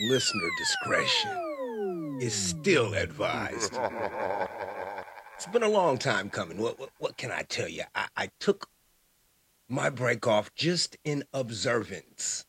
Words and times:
Listener 0.00 0.48
discretion 0.56 2.18
is 2.22 2.32
still 2.32 2.94
advised. 2.94 3.78
It's 5.34 5.46
been 5.48 5.62
a 5.62 5.68
long 5.68 5.98
time 5.98 6.30
coming. 6.30 6.56
What, 6.56 6.78
what, 6.80 6.90
what 6.98 7.16
can 7.18 7.30
I 7.30 7.42
tell 7.42 7.68
you? 7.68 7.82
I, 7.94 8.06
I 8.16 8.30
took 8.40 8.68
my 9.68 9.90
break 9.90 10.26
off 10.26 10.54
just 10.54 10.96
in 11.04 11.24
observance 11.34 12.46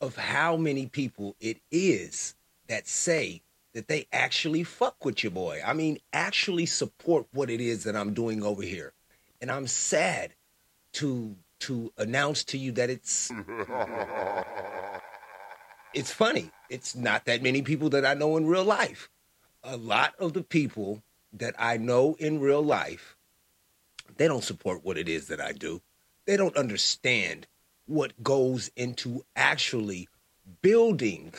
of 0.00 0.16
how 0.16 0.56
many 0.56 0.86
people 0.86 1.36
it 1.40 1.58
is 1.70 2.34
that 2.68 2.88
say 2.88 3.42
that 3.74 3.88
they 3.88 4.06
actually 4.10 4.64
fuck 4.64 5.04
with 5.04 5.22
your 5.22 5.30
boy. 5.30 5.60
I 5.64 5.74
mean, 5.74 5.98
actually 6.14 6.64
support 6.64 7.26
what 7.32 7.50
it 7.50 7.60
is 7.60 7.84
that 7.84 7.96
I'm 7.96 8.14
doing 8.14 8.42
over 8.42 8.62
here. 8.62 8.94
And 9.42 9.50
I'm 9.50 9.66
sad 9.66 10.34
to 10.94 11.36
to 11.60 11.92
announce 11.96 12.42
to 12.42 12.58
you 12.58 12.72
that 12.72 12.90
it's 12.90 13.30
it's 15.94 16.12
funny. 16.12 16.50
It's 16.68 16.94
not 16.94 17.24
that 17.26 17.42
many 17.42 17.62
people 17.62 17.90
that 17.90 18.06
I 18.06 18.14
know 18.14 18.36
in 18.36 18.46
real 18.46 18.64
life. 18.64 19.10
A 19.64 19.76
lot 19.76 20.14
of 20.18 20.32
the 20.32 20.42
people 20.42 21.02
that 21.32 21.54
I 21.58 21.76
know 21.76 22.16
in 22.18 22.40
real 22.40 22.62
life, 22.62 23.16
they 24.16 24.28
don't 24.28 24.44
support 24.44 24.84
what 24.84 24.98
it 24.98 25.08
is 25.08 25.28
that 25.28 25.40
I 25.40 25.52
do. 25.52 25.80
They 26.26 26.36
don't 26.36 26.56
understand 26.56 27.46
what 27.86 28.22
goes 28.22 28.70
into 28.76 29.24
actually 29.36 30.08
building 30.60 31.34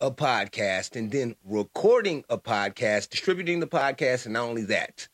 a 0.00 0.10
podcast 0.10 0.96
and 0.96 1.10
then 1.10 1.34
recording 1.44 2.24
a 2.28 2.38
podcast, 2.38 3.10
distributing 3.10 3.60
the 3.60 3.66
podcast, 3.66 4.24
and 4.24 4.34
not 4.34 4.44
only 4.44 4.64
that, 4.64 5.08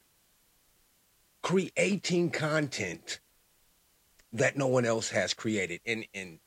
creating 1.42 2.30
content 2.30 3.20
that 4.32 4.56
no 4.56 4.66
one 4.66 4.84
else 4.84 5.10
has 5.10 5.32
created. 5.32 5.80
And 5.86 6.06
and 6.14 6.38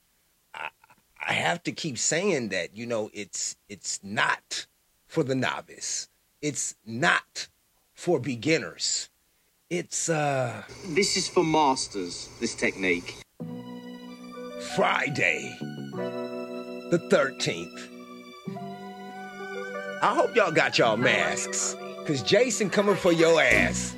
I 1.28 1.34
have 1.34 1.62
to 1.64 1.74
keep 1.74 1.98
saying 1.98 2.50
that, 2.50 2.78
you 2.78 2.86
know, 2.86 3.10
it's 3.14 3.58
it's 3.68 4.00
not 4.02 4.66
for 5.08 5.24
the 5.24 5.36
novice. 5.36 6.08
It's 6.42 6.76
not 6.86 7.50
for 7.94 8.18
beginners. 8.18 9.10
It's 9.70 10.08
uh 10.08 10.64
This 10.88 11.18
is 11.18 11.28
for 11.28 11.44
masters, 11.44 12.30
this 12.40 12.56
technique. 12.56 13.22
Friday 14.76 15.58
the 16.90 17.00
13th. 17.12 17.90
I 20.02 20.16
hope 20.16 20.34
y'all 20.34 20.52
got 20.52 20.78
y'all 20.78 20.96
masks. 20.96 21.76
Cause 22.06 22.24
Jason 22.24 22.70
coming 22.70 22.96
for 22.96 23.12
your 23.12 23.42
ass. 23.42 23.94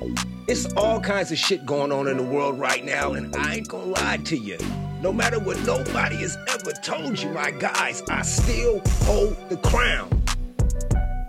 It's 0.48 0.66
all 0.74 1.00
kinds 1.00 1.30
of 1.30 1.38
shit 1.38 1.64
going 1.64 1.92
on 1.92 2.08
in 2.08 2.16
the 2.16 2.24
world 2.24 2.58
right 2.58 2.84
now, 2.84 3.12
and 3.12 3.36
I 3.36 3.54
ain't 3.56 3.68
gonna 3.68 3.84
lie 3.84 4.16
to 4.16 4.36
you. 4.36 4.58
No 5.02 5.14
matter 5.14 5.40
what 5.40 5.58
nobody 5.62 6.16
has 6.16 6.36
ever 6.48 6.72
told 6.72 7.18
you, 7.18 7.30
my 7.30 7.50
guys, 7.52 8.02
I 8.10 8.20
still 8.20 8.82
hold 9.04 9.34
the 9.48 9.56
crown. 9.56 10.08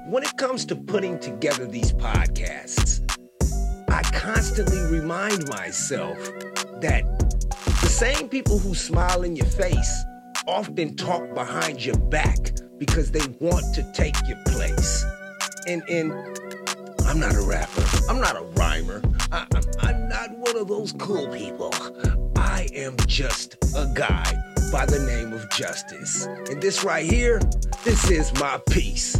When 0.07 0.23
it 0.23 0.35
comes 0.35 0.65
to 0.65 0.75
putting 0.75 1.17
together 1.19 1.65
these 1.65 1.93
podcasts, 1.93 2.99
I 3.89 4.01
constantly 4.11 4.81
remind 4.81 5.47
myself 5.47 6.17
that 6.81 7.05
the 7.81 7.87
same 7.87 8.27
people 8.27 8.59
who 8.59 8.75
smile 8.75 9.23
in 9.23 9.37
your 9.37 9.45
face 9.45 10.03
often 10.47 10.97
talk 10.97 11.33
behind 11.33 11.85
your 11.85 11.97
back 11.97 12.51
because 12.77 13.09
they 13.11 13.25
want 13.39 13.73
to 13.75 13.89
take 13.93 14.15
your 14.27 14.43
place. 14.47 15.05
And 15.65 15.81
and 15.87 16.11
I'm 17.05 17.21
not 17.21 17.35
a 17.35 17.41
rapper. 17.41 17.85
I'm 18.09 18.19
not 18.19 18.35
a 18.35 18.43
rhymer. 18.59 19.01
I, 19.31 19.45
I'm 19.79 20.09
not 20.09 20.37
one 20.37 20.57
of 20.57 20.67
those 20.67 20.91
cool 20.91 21.29
people. 21.29 21.71
I 22.61 22.65
am 22.75 22.95
just 23.07 23.55
a 23.75 23.91
guy 23.95 24.23
by 24.71 24.85
the 24.85 24.99
name 24.99 25.33
of 25.33 25.49
Justice. 25.49 26.27
And 26.27 26.61
this 26.61 26.83
right 26.83 27.03
here, 27.03 27.41
this 27.83 28.11
is 28.11 28.31
my 28.35 28.61
piece. 28.69 29.19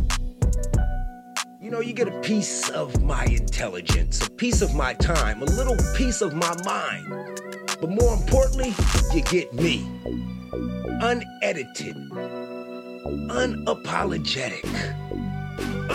You 1.59 1.71
know, 1.71 1.79
you 1.79 1.93
get 1.93 2.07
a 2.07 2.21
piece 2.21 2.69
of 2.69 3.01
my 3.01 3.25
intelligence, 3.25 4.27
a 4.27 4.29
piece 4.29 4.61
of 4.61 4.75
my 4.75 4.93
time, 4.93 5.41
a 5.41 5.45
little 5.45 5.75
piece 5.95 6.21
of 6.21 6.35
my 6.35 6.55
mind. 6.63 7.41
But 7.81 7.89
more 7.89 8.13
importantly, 8.13 8.75
you 9.11 9.23
get 9.23 9.51
me. 9.53 9.89
Unedited, 11.01 11.95
unapologetic, 13.31 14.69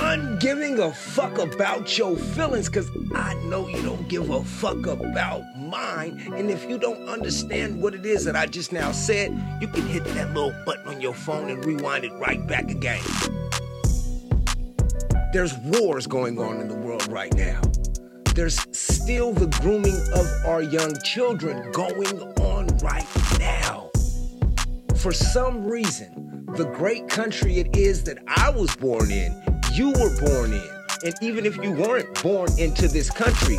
ungiving 0.06 0.78
a 0.78 0.92
fuck 0.94 1.38
about 1.38 1.98
your 1.98 2.16
feelings, 2.16 2.68
because 2.68 2.88
I 3.14 3.34
know 3.46 3.66
you 3.66 3.82
don't 3.82 4.08
give 4.08 4.30
a 4.30 4.44
fuck 4.44 4.86
about 4.86 5.42
mine. 5.58 6.32
And 6.32 6.48
if 6.48 6.68
you 6.70 6.78
don't 6.78 7.08
understand 7.08 7.82
what 7.82 7.92
it 7.92 8.06
is 8.06 8.24
that 8.24 8.36
I 8.36 8.46
just 8.46 8.72
now 8.72 8.92
said, 8.92 9.32
you 9.60 9.66
can 9.66 9.84
hit 9.88 10.04
that 10.04 10.32
little 10.32 10.54
button 10.64 10.86
on 10.86 11.00
your 11.00 11.12
phone 11.12 11.50
and 11.50 11.64
rewind 11.64 12.04
it 12.04 12.12
right 12.12 12.46
back 12.46 12.70
again. 12.70 13.02
There's 15.32 15.54
wars 15.58 16.06
going 16.06 16.38
on 16.38 16.60
in 16.60 16.68
the 16.68 16.76
world 16.76 17.08
right 17.08 17.34
now. 17.34 17.60
There's 18.34 18.64
still 18.70 19.32
the 19.32 19.48
grooming 19.60 20.00
of 20.14 20.26
our 20.46 20.62
young 20.62 20.94
children 21.02 21.72
going 21.72 22.20
on 22.38 22.68
right 22.78 23.08
now. 23.40 23.90
For 24.96 25.12
some 25.12 25.66
reason, 25.66 26.46
the 26.54 26.66
great 26.66 27.08
country 27.08 27.58
it 27.58 27.76
is 27.76 28.04
that 28.04 28.18
I 28.28 28.50
was 28.50 28.74
born 28.76 29.10
in, 29.10 29.32
you 29.76 29.90
were 29.90 30.20
born 30.20 30.54
in, 30.54 30.70
and 31.04 31.14
even 31.20 31.44
if 31.44 31.54
you 31.58 31.70
weren't 31.70 32.22
born 32.22 32.48
into 32.58 32.88
this 32.88 33.10
country, 33.10 33.58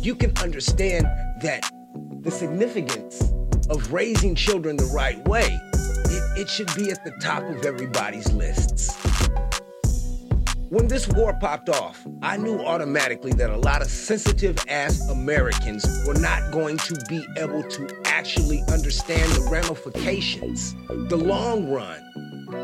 you 0.00 0.14
can 0.14 0.32
understand 0.38 1.04
that 1.42 1.70
the 2.20 2.30
significance 2.30 3.20
of 3.68 3.92
raising 3.92 4.34
children 4.34 4.74
the 4.74 4.86
right 4.86 5.22
way, 5.28 5.60
it, 6.06 6.40
it 6.40 6.48
should 6.48 6.74
be 6.74 6.90
at 6.90 7.04
the 7.04 7.10
top 7.20 7.42
of 7.42 7.62
everybody's 7.66 8.32
lists. 8.32 8.96
When 10.70 10.88
this 10.88 11.06
war 11.08 11.36
popped 11.38 11.68
off, 11.68 12.06
I 12.22 12.38
knew 12.38 12.60
automatically 12.60 13.32
that 13.34 13.50
a 13.50 13.58
lot 13.58 13.82
of 13.82 13.88
sensitive 13.88 14.56
ass 14.66 15.06
Americans 15.10 15.84
were 16.06 16.18
not 16.18 16.52
going 16.52 16.78
to 16.78 16.98
be 17.06 17.22
able 17.36 17.62
to 17.62 18.02
actually 18.06 18.62
understand 18.72 19.30
the 19.32 19.46
ramifications, 19.50 20.74
the 21.10 21.18
long 21.18 21.70
run, 21.70 22.00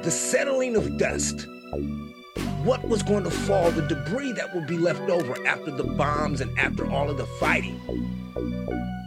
the 0.03 0.11
settling 0.11 0.77
of 0.77 0.97
dust, 0.97 1.47
what 2.65 2.87
was 2.87 3.03
going 3.03 3.25
to 3.25 3.31
fall, 3.31 3.71
the 3.71 3.83
debris 3.83 4.33
that 4.33 4.55
would 4.55 4.67
be 4.67 4.77
left 4.77 5.09
over 5.09 5.35
after 5.47 5.71
the 5.71 5.85
bombs 5.85 6.41
and 6.41 6.59
after 6.59 6.91
all 6.91 7.09
of 7.09 7.17
the 7.17 7.27
fighting. 7.39 7.79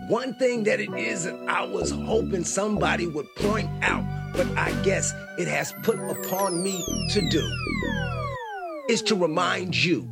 One 0.07 0.33
thing 0.35 0.63
that 0.63 0.79
it 0.79 0.93
is 0.93 1.25
that 1.25 1.35
I 1.47 1.63
was 1.63 1.91
hoping 1.91 2.43
somebody 2.43 3.07
would 3.07 3.27
point 3.35 3.69
out, 3.81 4.03
but 4.33 4.47
I 4.57 4.71
guess 4.83 5.13
it 5.37 5.47
has 5.47 5.73
put 5.83 5.99
upon 5.99 6.63
me 6.63 6.83
to 7.09 7.29
do 7.29 7.43
is 8.89 9.01
to 9.03 9.15
remind 9.15 9.81
you 9.81 10.09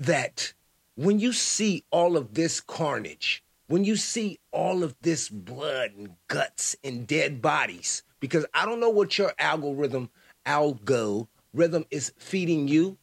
that 0.00 0.52
when 0.96 1.18
you 1.18 1.32
see 1.32 1.84
all 1.90 2.16
of 2.16 2.34
this 2.34 2.60
carnage, 2.60 3.44
when 3.66 3.84
you 3.84 3.96
see 3.96 4.38
all 4.50 4.82
of 4.82 4.96
this 5.02 5.28
blood 5.28 5.92
and 5.96 6.10
guts 6.28 6.74
and 6.82 7.06
dead 7.06 7.42
bodies, 7.42 8.02
because 8.18 8.46
I 8.54 8.64
don't 8.64 8.80
know 8.80 8.90
what 8.90 9.18
your 9.18 9.32
algorithm, 9.38 10.10
algorithm 11.54 11.84
is 11.90 12.12
feeding 12.18 12.66
you. 12.66 12.98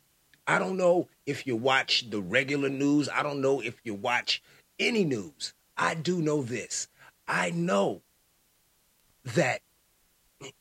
I 0.45 0.59
don't 0.59 0.75
know 0.75 1.07
if 1.25 1.47
you 1.47 1.56
watch 1.56 2.09
the 2.09 2.22
regular 2.22 2.69
news. 2.69 3.07
I 3.07 3.23
don't 3.23 3.41
know 3.41 3.62
if 3.62 3.79
you 3.84 3.94
watch 3.94 4.44
any 4.78 5.06
news. 5.06 5.53
I 5.78 5.95
do 5.95 6.22
know 6.22 6.44
this. 6.44 6.88
I 7.28 7.51
know 7.51 8.01
that 9.23 9.62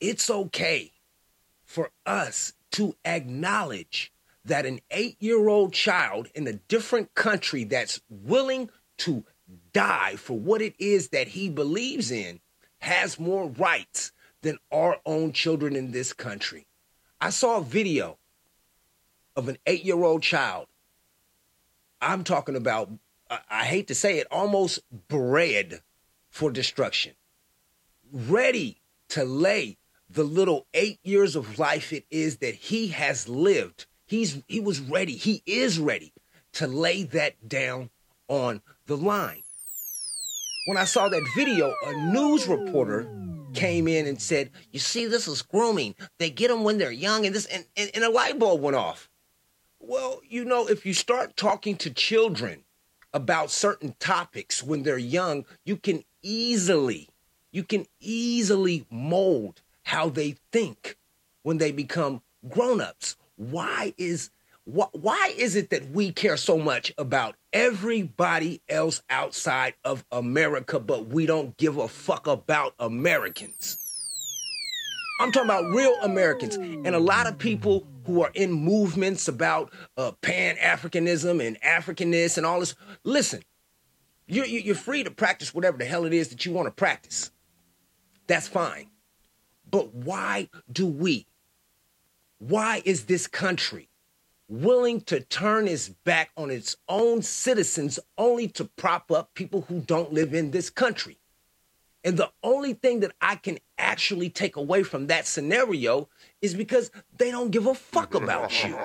it's 0.01 0.31
okay 0.31 0.93
for 1.65 1.91
us 2.06 2.53
to 2.73 2.95
acknowledge 3.05 4.12
that 4.45 4.67
an 4.67 4.81
eight 4.91 5.17
year 5.19 5.49
old 5.49 5.72
child 5.72 6.28
in 6.34 6.47
a 6.47 6.53
different 6.53 7.15
country 7.15 7.65
that's 7.65 8.01
willing 8.09 8.71
to 8.99 9.25
die 9.72 10.15
for 10.17 10.39
what 10.39 10.62
it 10.62 10.75
is 10.78 11.09
that 11.09 11.28
he 11.28 11.49
believes 11.49 12.12
in 12.12 12.41
has 12.78 13.19
more 13.19 13.49
rights 13.49 14.12
than 14.43 14.59
our 14.71 14.99
own 15.05 15.33
children 15.33 15.75
in 15.75 15.91
this 15.91 16.13
country. 16.13 16.66
I 17.21 17.31
saw 17.31 17.59
a 17.59 17.63
video 17.63 18.19
of 19.37 19.49
an 19.49 19.59
eight 19.67 19.84
year 19.84 20.03
old 20.03 20.22
child. 20.22 20.67
I'm 22.01 22.25
talking 22.25 22.57
about, 22.57 22.91
I 23.51 23.65
hate 23.65 23.89
to 23.89 23.95
say 23.95 24.19
it, 24.19 24.27
almost 24.31 24.81
bred 25.09 25.83
for 26.31 26.51
destruction, 26.51 27.13
ready 28.11 28.81
to 29.11 29.25
lay 29.25 29.77
the 30.09 30.25
little 30.25 30.67
eight 30.72 30.99
years 31.03 31.37
of 31.37 31.59
life 31.59 31.93
it 31.93 32.05
is 32.11 32.39
that 32.39 32.55
he 32.55 32.89
has 32.89 33.28
lived. 33.28 33.87
He's 34.07 34.43
he 34.49 34.59
was 34.59 34.81
ready. 34.81 35.13
He 35.13 35.43
is 35.47 35.78
ready 35.78 36.13
to 36.55 36.66
lay 36.66 37.05
that 37.05 37.49
down 37.49 37.91
on 38.28 38.63
the 38.87 38.97
line. 38.97 39.43
When 40.66 40.77
I 40.77 40.84
saw 40.84 41.09
that 41.09 41.23
video, 41.37 41.75
a 41.87 42.13
news 42.13 42.49
reporter 42.49 43.09
came 43.55 43.89
in 43.89 44.07
and 44.07 44.21
said, 44.21 44.51
"You 44.71 44.79
see, 44.79 45.07
this 45.07 45.29
is 45.29 45.43
grooming. 45.43 45.95
They 46.19 46.31
get 46.31 46.49
them 46.49 46.65
when 46.65 46.79
they're 46.79 46.91
young, 46.91 47.27
and 47.27 47.35
this 47.35 47.47
and, 47.47 47.65
and, 47.77 47.91
and 47.95 48.05
a 48.05 48.11
light 48.11 48.39
bulb 48.39 48.61
went 48.61 48.77
off." 48.77 49.09
Well, 49.79 50.21
you 50.29 50.45
know, 50.45 50.69
if 50.69 50.85
you 50.85 50.95
start 50.95 51.37
talking 51.37 51.77
to 51.79 51.91
children 51.91 52.65
about 53.13 53.51
certain 53.51 53.95
topics 53.99 54.63
when 54.63 54.83
they're 54.83 54.99
young, 54.99 55.45
you 55.65 55.77
can 55.77 56.05
easily, 56.23 57.09
you 57.51 57.65
can 57.65 57.87
easily 57.99 58.87
mold 58.91 59.63
how 59.85 60.09
they 60.09 60.37
think 60.53 60.97
when 61.43 61.59
they 61.59 61.73
become 61.73 62.23
grown-ups. 62.49 63.17
Why 63.37 63.95
is 63.97 64.31
wh- 64.65 64.92
why 64.92 65.34
is 65.36 65.57
it 65.57 65.71
that 65.71 65.91
we 65.91 66.12
care 66.12 66.36
so 66.36 66.59
much 66.59 66.92
about 66.98 67.36
everybody 67.53 68.62
else 68.68 69.03
outside 69.10 69.74
of 69.84 70.04
America, 70.10 70.80
but 70.80 71.09
we 71.09 71.27
don't 71.27 71.57
give 71.57 71.77
a 71.77 71.89
fuck 71.89 72.27
about 72.27 72.74
Americans? 72.78 73.78
I'm 75.21 75.33
talking 75.33 75.51
about 75.51 75.66
real 75.66 75.95
Americans. 76.03 76.57
And 76.57 76.95
a 76.95 76.98
lot 76.98 77.27
of 77.27 77.36
people 77.36 77.86
who 78.07 78.22
are 78.22 78.30
in 78.33 78.51
movements 78.51 79.28
about 79.28 79.71
uh, 79.98 80.12
Pan 80.22 80.57
Africanism 80.57 81.47
and 81.47 81.60
Africanness 81.60 82.39
and 82.39 82.47
all 82.47 82.60
this. 82.60 82.74
Listen, 83.04 83.42
you're, 84.27 84.47
you're 84.47 84.74
free 84.74 85.04
to 85.04 85.10
practice 85.10 85.53
whatever 85.53 85.77
the 85.77 85.84
hell 85.84 86.06
it 86.06 86.15
is 86.15 86.28
that 86.28 86.47
you 86.47 86.53
want 86.53 86.68
to 86.68 86.72
practice. 86.72 87.30
That's 88.28 88.48
fine. 88.48 88.89
But 89.71 89.95
why 89.95 90.48
do 90.72 90.86
we? 90.86 91.27
Why 92.39 92.80
is 92.86 93.04
this 93.04 93.27
country 93.27 93.90
willing 94.51 95.01
to 95.03 95.21
turn 95.21 95.69
its 95.69 95.89
back 95.89 96.31
on 96.37 96.51
its 96.51 96.77
own 96.89 97.23
citizens 97.23 97.99
only 98.19 98.49
to 98.49 98.65
prop 98.65 99.11
up 99.11 99.33
people 99.35 99.63
who 99.63 99.81
don't 99.81 100.13
live 100.13 100.35
in 100.35 100.51
this 100.51 100.69
country? 100.69 101.17
And 102.03 102.17
the 102.17 102.31
only 102.43 102.75
thing 102.75 103.01
that 103.01 103.13
I 103.21 103.37
can 103.37 103.59
actually 103.79 104.31
take 104.31 104.57
away 104.57 104.83
from 104.83 105.07
that 105.07 105.27
scenario 105.27 106.09
is 106.43 106.55
because 106.55 106.91
they 107.17 107.31
don't 107.31 107.51
give 107.51 107.67
a 107.67 107.75
fuck 107.75 108.15
about 108.15 108.65
you. 108.65 108.77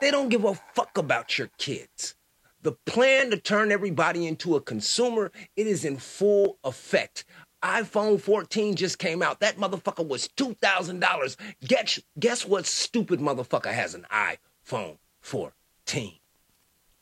They 0.00 0.10
don't 0.10 0.28
give 0.28 0.44
a 0.44 0.54
fuck 0.54 0.96
about 0.96 1.38
your 1.38 1.50
kids. 1.58 2.14
The 2.62 2.72
plan 2.72 3.30
to 3.30 3.36
turn 3.36 3.70
everybody 3.70 4.26
into 4.26 4.56
a 4.56 4.60
consumer, 4.60 5.30
it 5.56 5.66
is 5.66 5.84
in 5.84 5.96
full 5.96 6.58
effect. 6.64 7.24
iPhone 7.62 8.20
14 8.20 8.76
just 8.76 8.98
came 8.98 9.22
out. 9.22 9.40
That 9.40 9.56
motherfucker 9.56 10.06
was 10.06 10.28
$2,000. 10.36 11.36
Guess, 11.66 12.00
guess 12.18 12.46
what 12.46 12.66
stupid 12.66 13.20
motherfucker 13.20 13.72
has 13.72 13.94
an 13.94 14.06
iPhone 14.12 14.98
14? 15.20 16.12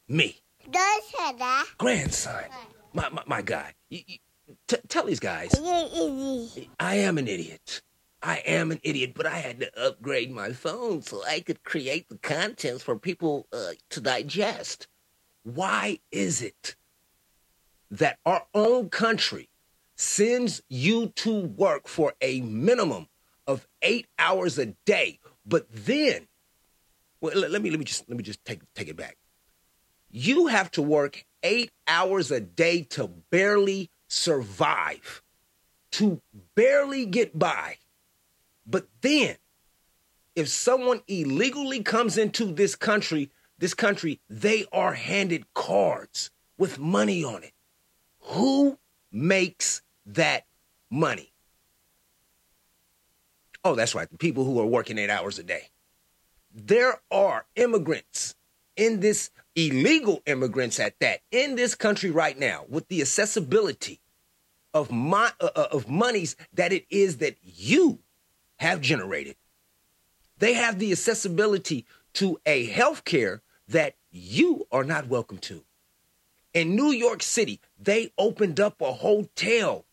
Me. 0.09 0.41
Grandson. 1.79 2.45
My, 2.93 3.09
my, 3.11 3.23
my 3.27 3.43
guy. 3.43 3.75
You, 3.91 4.01
you, 4.07 4.19
T- 4.69 4.77
tell 4.89 5.05
these 5.05 5.21
guys. 5.21 5.53
I 6.79 6.97
am 6.97 7.19
an 7.19 7.27
idiot. 7.29 7.83
I 8.23 8.39
am 8.47 8.71
an 8.71 8.81
idiot, 8.83 9.13
but 9.15 9.27
I 9.27 9.39
had 9.39 9.61
to 9.61 9.81
upgrade 9.87 10.31
my 10.31 10.53
phone 10.53 11.03
so 11.03 11.23
I 11.25 11.41
could 11.41 11.63
create 11.65 12.09
the 12.09 12.19
contents 12.19 12.83
for 12.83 12.97
people 12.99 13.47
uh, 13.53 13.73
to 13.91 14.01
digest. 14.01 14.89
Why 15.43 15.99
is 16.11 16.43
it 16.43 16.77
that 17.91 18.19
our 18.25 18.47
own 18.55 18.89
country 18.89 19.49
sends 19.97 20.63
you 20.69 21.09
to 21.17 21.41
work 21.41 21.89
for 21.89 22.13
a 22.21 22.41
minimum 22.43 23.09
of 23.47 23.67
eight 23.83 24.07
hours 24.19 24.59
a 24.59 24.67
day, 24.85 25.19
but 25.45 25.67
then, 25.71 26.29
well, 27.21 27.37
let 27.37 27.63
me 27.63 27.71
let 27.71 27.79
me 27.79 27.85
just 27.85 28.09
let 28.09 28.17
me 28.17 28.23
just 28.23 28.45
take 28.45 28.61
take 28.75 28.89
it 28.89 28.97
back. 28.97 29.17
You 30.11 30.47
have 30.47 30.71
to 30.73 30.83
work 30.83 31.25
eight 31.43 31.71
hours 31.89 32.31
a 32.31 32.41
day 32.41 32.83
to 32.83 33.09
barely 33.31 33.91
survive, 34.09 35.23
to 35.93 36.21
barely 36.55 37.07
get 37.07 37.39
by. 37.39 37.77
But 38.67 38.89
then, 39.01 39.37
if 40.35 40.49
someone 40.49 41.01
illegally 41.07 41.83
comes 41.83 42.19
into 42.19 42.53
this 42.53 42.75
country, 42.75 43.31
this 43.59 43.75
country, 43.75 44.21
they 44.29 44.67
are 44.73 44.93
handed 44.93 45.53
cards 45.55 46.31
with 46.59 46.79
money 46.79 47.25
on 47.25 47.45
it. 47.45 47.53
Who 48.21 48.79
makes 49.13 49.83
that 50.07 50.47
money? 50.91 51.33
Oh, 53.65 53.75
that's 53.75 53.95
right. 53.95 54.09
The 54.09 54.19
people 54.19 54.45
who 54.45 54.61
are 54.61 54.67
working 54.67 54.99
eight 54.99 55.11
hours 55.11 55.39
a 55.39 55.43
day. 55.43 55.71
There 56.55 57.01
are 57.11 57.47
immigrants 57.57 58.37
in 58.77 59.01
this 59.01 59.31
illegal 59.57 60.23
immigrants 60.27 60.79
at 60.79 60.99
that 61.01 61.21
in 61.31 61.57
this 61.57 61.75
country 61.75 62.11
right 62.11 62.39
now 62.39 62.65
with 62.69 62.87
the 62.89 63.01
accessibility 63.01 64.01
of 64.75 64.93
my 64.93 65.33
uh, 65.41 65.49
uh, 65.57 65.69
of 65.73 65.89
monies 65.89 66.37
that 66.53 66.73
it 66.73 66.85
is 66.91 67.17
that 67.17 67.37
you 67.43 67.99
have 68.57 68.81
generated 68.83 69.35
they 70.39 70.53
have 70.53 70.79
the 70.79 70.93
accessibility 70.93 71.87
to 72.13 72.39
a 72.45 72.67
health 72.67 73.05
care 73.05 73.43
that 73.67 73.95
you 74.11 74.67
are 74.71 74.85
not 74.85 75.09
welcome 75.09 75.39
to 75.39 75.65
in 76.53 76.77
New 76.77 76.91
York 76.91 77.23
City 77.23 77.59
they 77.79 78.13
opened 78.19 78.61
up 78.61 78.81
a 78.83 78.93
hotel 78.93 79.86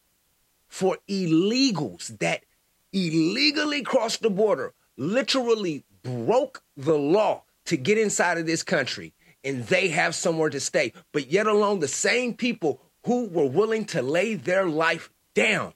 for 0.74 0.98
illegals 1.08 2.18
that 2.18 2.44
illegally 2.92 3.84
crossed 3.84 4.24
the 4.24 4.30
border 4.32 4.74
literally 4.98 5.84
broke 6.02 6.64
the 6.76 6.98
law 6.98 7.44
to 7.64 7.78
get 7.78 8.00
inside 8.00 8.40
of 8.40 8.48
this 8.48 8.64
country 8.64 9.14
and 9.44 9.68
they 9.68 9.90
have 9.90 10.16
somewhere 10.16 10.50
to 10.50 10.60
stay. 10.60 10.92
But 11.12 11.30
yet 11.30 11.46
alone, 11.46 11.78
the 11.78 11.88
same 11.88 12.34
people 12.34 12.82
who 13.06 13.28
were 13.28 13.46
willing 13.46 13.86
to 13.86 14.02
lay 14.02 14.34
their 14.34 14.66
life 14.66 15.12
down 15.36 15.74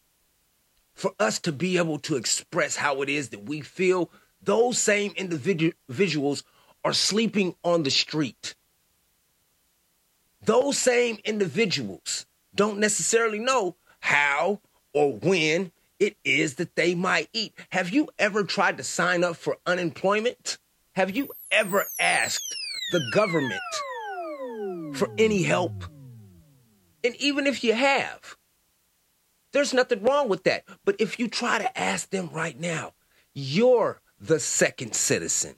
for 0.95 1.11
us 1.19 1.37
to 1.41 1.51
be 1.51 1.77
able 1.77 1.99
to 1.99 2.15
express 2.15 2.75
how 2.75 3.03
it 3.03 3.09
is 3.09 3.29
that 3.29 3.45
we 3.45 3.61
feel, 3.61 4.09
those 4.41 4.79
same 4.79 5.13
individuals 5.15 6.43
are 6.83 6.93
sleeping 6.93 7.53
on 7.63 7.83
the 7.83 7.91
street. 7.91 8.55
Those 10.43 10.75
same 10.79 11.19
individuals 11.23 12.25
don't 12.55 12.79
necessarily 12.79 13.37
know 13.37 13.75
how 13.99 14.59
or 14.97 15.13
when 15.13 15.71
it 15.99 16.17
is 16.23 16.55
that 16.55 16.75
they 16.75 16.95
might 16.95 17.29
eat. 17.33 17.53
Have 17.69 17.89
you 17.89 18.09
ever 18.17 18.43
tried 18.43 18.77
to 18.77 18.83
sign 18.83 19.23
up 19.23 19.35
for 19.35 19.57
unemployment? 19.65 20.57
Have 20.95 21.15
you 21.15 21.29
ever 21.51 21.85
asked 21.99 22.55
the 22.91 23.01
government 23.11 23.61
for 24.93 25.09
any 25.17 25.43
help. 25.43 25.83
And 27.03 27.15
even 27.17 27.47
if 27.47 27.63
you 27.63 27.73
have, 27.73 28.37
there's 29.51 29.73
nothing 29.73 30.03
wrong 30.03 30.29
with 30.29 30.43
that. 30.43 30.63
But 30.85 30.95
if 30.99 31.19
you 31.19 31.27
try 31.27 31.59
to 31.59 31.79
ask 31.79 32.09
them 32.09 32.29
right 32.31 32.59
now, 32.59 32.93
you're 33.33 34.01
the 34.19 34.39
second 34.39 34.95
citizen. 34.95 35.55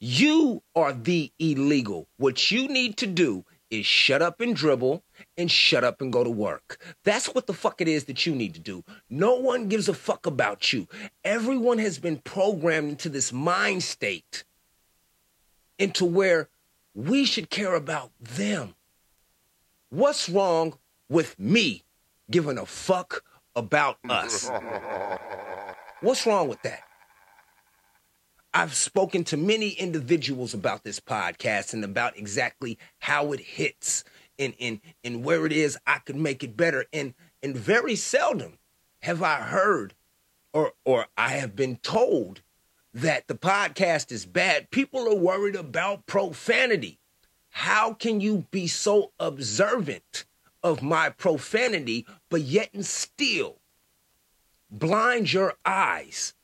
You 0.00 0.62
are 0.74 0.92
the 0.92 1.32
illegal. 1.38 2.08
What 2.16 2.50
you 2.50 2.68
need 2.68 2.96
to 2.98 3.06
do 3.06 3.44
is 3.70 3.86
shut 3.86 4.22
up 4.22 4.40
and 4.40 4.54
dribble 4.56 5.02
and 5.36 5.50
shut 5.50 5.84
up 5.84 6.00
and 6.00 6.12
go 6.12 6.24
to 6.24 6.30
work. 6.30 6.78
That's 7.04 7.26
what 7.34 7.46
the 7.46 7.52
fuck 7.52 7.80
it 7.80 7.88
is 7.88 8.04
that 8.04 8.26
you 8.26 8.34
need 8.34 8.54
to 8.54 8.60
do. 8.60 8.84
No 9.10 9.34
one 9.34 9.68
gives 9.68 9.88
a 9.88 9.94
fuck 9.94 10.26
about 10.26 10.72
you. 10.72 10.88
Everyone 11.24 11.78
has 11.78 11.98
been 11.98 12.18
programmed 12.18 12.90
into 12.90 13.08
this 13.08 13.32
mind 13.32 13.82
state 13.82 14.44
into 15.78 16.04
where 16.04 16.48
we 16.94 17.24
should 17.24 17.50
care 17.50 17.74
about 17.74 18.10
them. 18.20 18.74
What's 19.90 20.28
wrong 20.28 20.74
with 21.08 21.38
me 21.38 21.84
giving 22.30 22.58
a 22.58 22.66
fuck 22.66 23.22
about 23.54 23.98
us? 24.08 24.50
What's 26.00 26.26
wrong 26.26 26.48
with 26.48 26.62
that? 26.62 26.82
I've 28.54 28.74
spoken 28.74 29.24
to 29.24 29.36
many 29.36 29.70
individuals 29.70 30.54
about 30.54 30.82
this 30.82 31.00
podcast 31.00 31.74
and 31.74 31.84
about 31.84 32.16
exactly 32.16 32.78
how 32.98 33.32
it 33.32 33.40
hits 33.40 34.04
and, 34.38 34.54
and, 34.58 34.80
and 35.04 35.22
where 35.22 35.44
it 35.44 35.52
is 35.52 35.78
I 35.86 35.98
could 35.98 36.16
make 36.16 36.42
it 36.42 36.56
better. 36.56 36.86
And, 36.92 37.14
and 37.42 37.56
very 37.56 37.94
seldom 37.94 38.58
have 39.02 39.22
I 39.22 39.36
heard 39.36 39.94
or, 40.52 40.72
or 40.84 41.06
I 41.16 41.30
have 41.30 41.54
been 41.54 41.76
told 41.76 42.40
that 42.94 43.28
the 43.28 43.34
podcast 43.34 44.10
is 44.10 44.24
bad. 44.24 44.70
People 44.70 45.06
are 45.06 45.14
worried 45.14 45.54
about 45.54 46.06
profanity. 46.06 46.98
How 47.50 47.92
can 47.92 48.20
you 48.20 48.46
be 48.50 48.66
so 48.66 49.12
observant 49.20 50.24
of 50.62 50.82
my 50.82 51.10
profanity, 51.10 52.06
but 52.30 52.40
yet 52.40 52.70
and 52.72 52.84
still 52.84 53.58
blind 54.70 55.32
your 55.32 55.54
eyes 55.64 56.34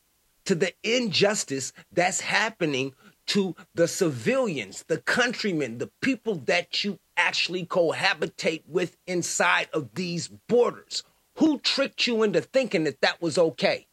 to 0.44 0.54
the 0.54 0.72
injustice 0.82 1.72
that's 1.92 2.20
happening 2.20 2.94
to 3.26 3.56
the 3.74 3.88
civilians, 3.88 4.84
the 4.88 4.98
countrymen, 4.98 5.78
the 5.78 5.90
people 6.00 6.36
that 6.46 6.84
you 6.84 6.98
actually 7.16 7.64
cohabitate 7.64 8.62
with 8.68 8.96
inside 9.06 9.68
of 9.72 9.94
these 9.94 10.28
borders? 10.28 11.02
Who 11.36 11.58
tricked 11.58 12.06
you 12.06 12.22
into 12.22 12.40
thinking 12.40 12.84
that 12.84 13.00
that 13.00 13.20
was 13.20 13.38
okay? 13.38 13.86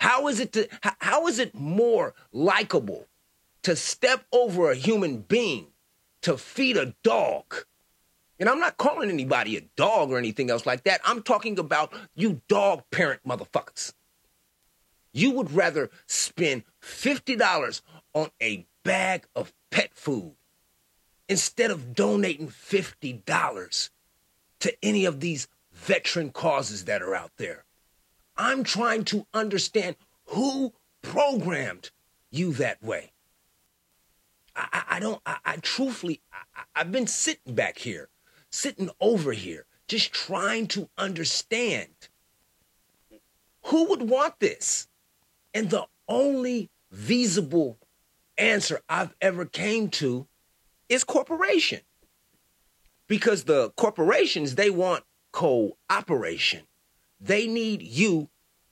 How 0.00 0.28
is 0.28 0.40
it 0.40 0.52
to, 0.52 0.68
how 1.00 1.26
is 1.26 1.38
it 1.38 1.54
more 1.54 2.14
likable 2.32 3.06
to 3.62 3.74
step 3.74 4.24
over 4.32 4.70
a 4.70 4.76
human 4.76 5.18
being 5.18 5.68
to 6.22 6.36
feed 6.38 6.76
a 6.76 6.94
dog? 7.02 7.54
And 8.38 8.48
I'm 8.48 8.60
not 8.60 8.76
calling 8.76 9.10
anybody 9.10 9.56
a 9.56 9.62
dog 9.76 10.10
or 10.10 10.18
anything 10.18 10.50
else 10.50 10.66
like 10.66 10.84
that. 10.84 11.00
I'm 11.04 11.22
talking 11.22 11.58
about 11.58 11.92
you 12.14 12.42
dog 12.48 12.82
parent 12.90 13.20
motherfuckers. 13.26 13.92
You 15.16 15.30
would 15.30 15.52
rather 15.52 15.88
spend 16.06 16.64
$50 16.82 17.80
on 18.12 18.30
a 18.42 18.66
bag 18.82 19.26
of 19.34 19.54
pet 19.70 19.94
food 19.94 20.34
instead 21.26 21.70
of 21.70 21.94
donating 21.94 22.48
$50 22.48 23.90
to 24.60 24.84
any 24.84 25.06
of 25.06 25.20
these 25.20 25.48
veteran 25.72 26.32
causes 26.32 26.84
that 26.84 27.00
are 27.00 27.14
out 27.14 27.30
there. 27.38 27.64
I'm 28.36 28.62
trying 28.62 29.04
to 29.06 29.26
understand 29.32 29.96
Who 30.26 30.74
programmed 31.00 31.92
you 32.30 32.52
that 32.52 32.82
way? 32.82 33.12
I, 34.54 34.82
I, 34.90 35.00
don't, 35.00 35.22
I, 35.24 35.38
I 35.46 35.56
truthfully, 35.56 36.20
I've 36.74 36.92
been 36.92 37.06
sitting 37.06 37.54
back 37.54 37.78
here, 37.78 38.10
sitting 38.50 38.90
over 39.00 39.32
here, 39.32 39.64
just 39.88 40.12
trying 40.12 40.66
to 40.68 40.90
understand 40.98 42.08
who 43.62 43.88
would 43.88 44.02
want 44.02 44.40
this? 44.40 44.88
And 45.56 45.70
the 45.70 45.86
only 46.06 46.68
feasible 46.92 47.78
answer 48.36 48.82
I've 48.90 49.14
ever 49.22 49.46
came 49.46 49.88
to 50.02 50.26
is 50.90 51.02
corporation. 51.02 51.80
Because 53.06 53.44
the 53.44 53.70
corporations, 53.70 54.56
they 54.56 54.68
want 54.68 55.04
cooperation. 55.32 56.64
They 57.18 57.46
need 57.46 57.80
you 57.80 58.28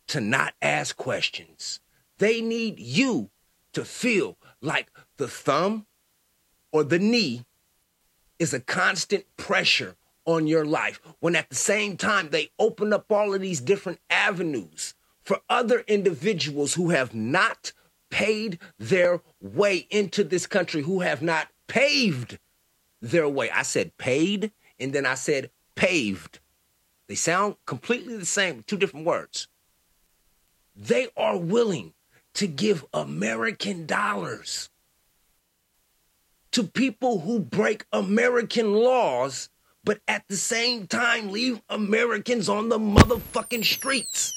to 0.09 0.21
not 0.21 0.53
ask 0.61 0.95
questions. 0.95 1.81
They 2.19 2.43
need 2.43 2.79
you 2.79 3.31
to 3.73 3.83
feel 3.83 4.37
like 4.61 4.91
the 5.17 5.27
thumb 5.27 5.87
or 6.71 6.85
the 6.85 6.99
knee 6.99 7.47
is 8.39 8.53
a 8.53 8.61
constant 8.61 9.25
pressure 9.39 9.97
on 10.27 10.47
your 10.47 10.67
life 10.67 11.01
when 11.21 11.35
at 11.35 11.49
the 11.49 11.57
same 11.57 11.97
time 11.97 12.29
they 12.29 12.51
open 12.59 12.93
up 12.93 13.11
all 13.11 13.33
of 13.33 13.41
these 13.41 13.63
different 13.63 14.01
avenues 14.11 14.95
for 15.25 15.41
other 15.49 15.81
individuals 15.87 16.75
who 16.75 16.91
have 16.91 17.15
not 17.15 17.73
paid 18.11 18.59
their 18.79 19.23
way 19.41 19.87
into 19.91 20.23
this 20.23 20.47
country, 20.47 20.83
who 20.83 21.01
have 21.01 21.23
not 21.23 21.49
paved 21.67 22.39
their 23.01 23.29
way. 23.29 23.51
I 23.51 23.63
said 23.63 23.97
paid 23.99 24.53
and 24.79 24.93
then 24.93 25.07
I 25.07 25.15
said 25.15 25.51
paved. 25.75 26.41
They 27.09 27.15
sound 27.15 27.57
completely 27.67 28.17
the 28.17 28.27
same, 28.27 28.63
two 28.63 28.77
different 28.77 29.07
words. 29.07 29.49
They 30.77 31.09
are 31.17 31.37
willing 31.37 31.95
to 32.35 32.47
give 32.47 32.85
American 32.93 33.87
dollars 33.87 34.71
to 36.53 36.65
people 36.65 37.21
who 37.21 37.41
break 37.41 37.85
American 37.93 38.73
laws 38.75 39.51
but 39.85 40.01
at 40.09 40.25
the 40.29 40.37
same 40.37 40.87
time 40.87 41.31
leave 41.31 41.61
Americans 41.69 42.49
on 42.49 42.71
the 42.71 42.79
motherfucking 42.79 43.65
streets. 43.65 44.35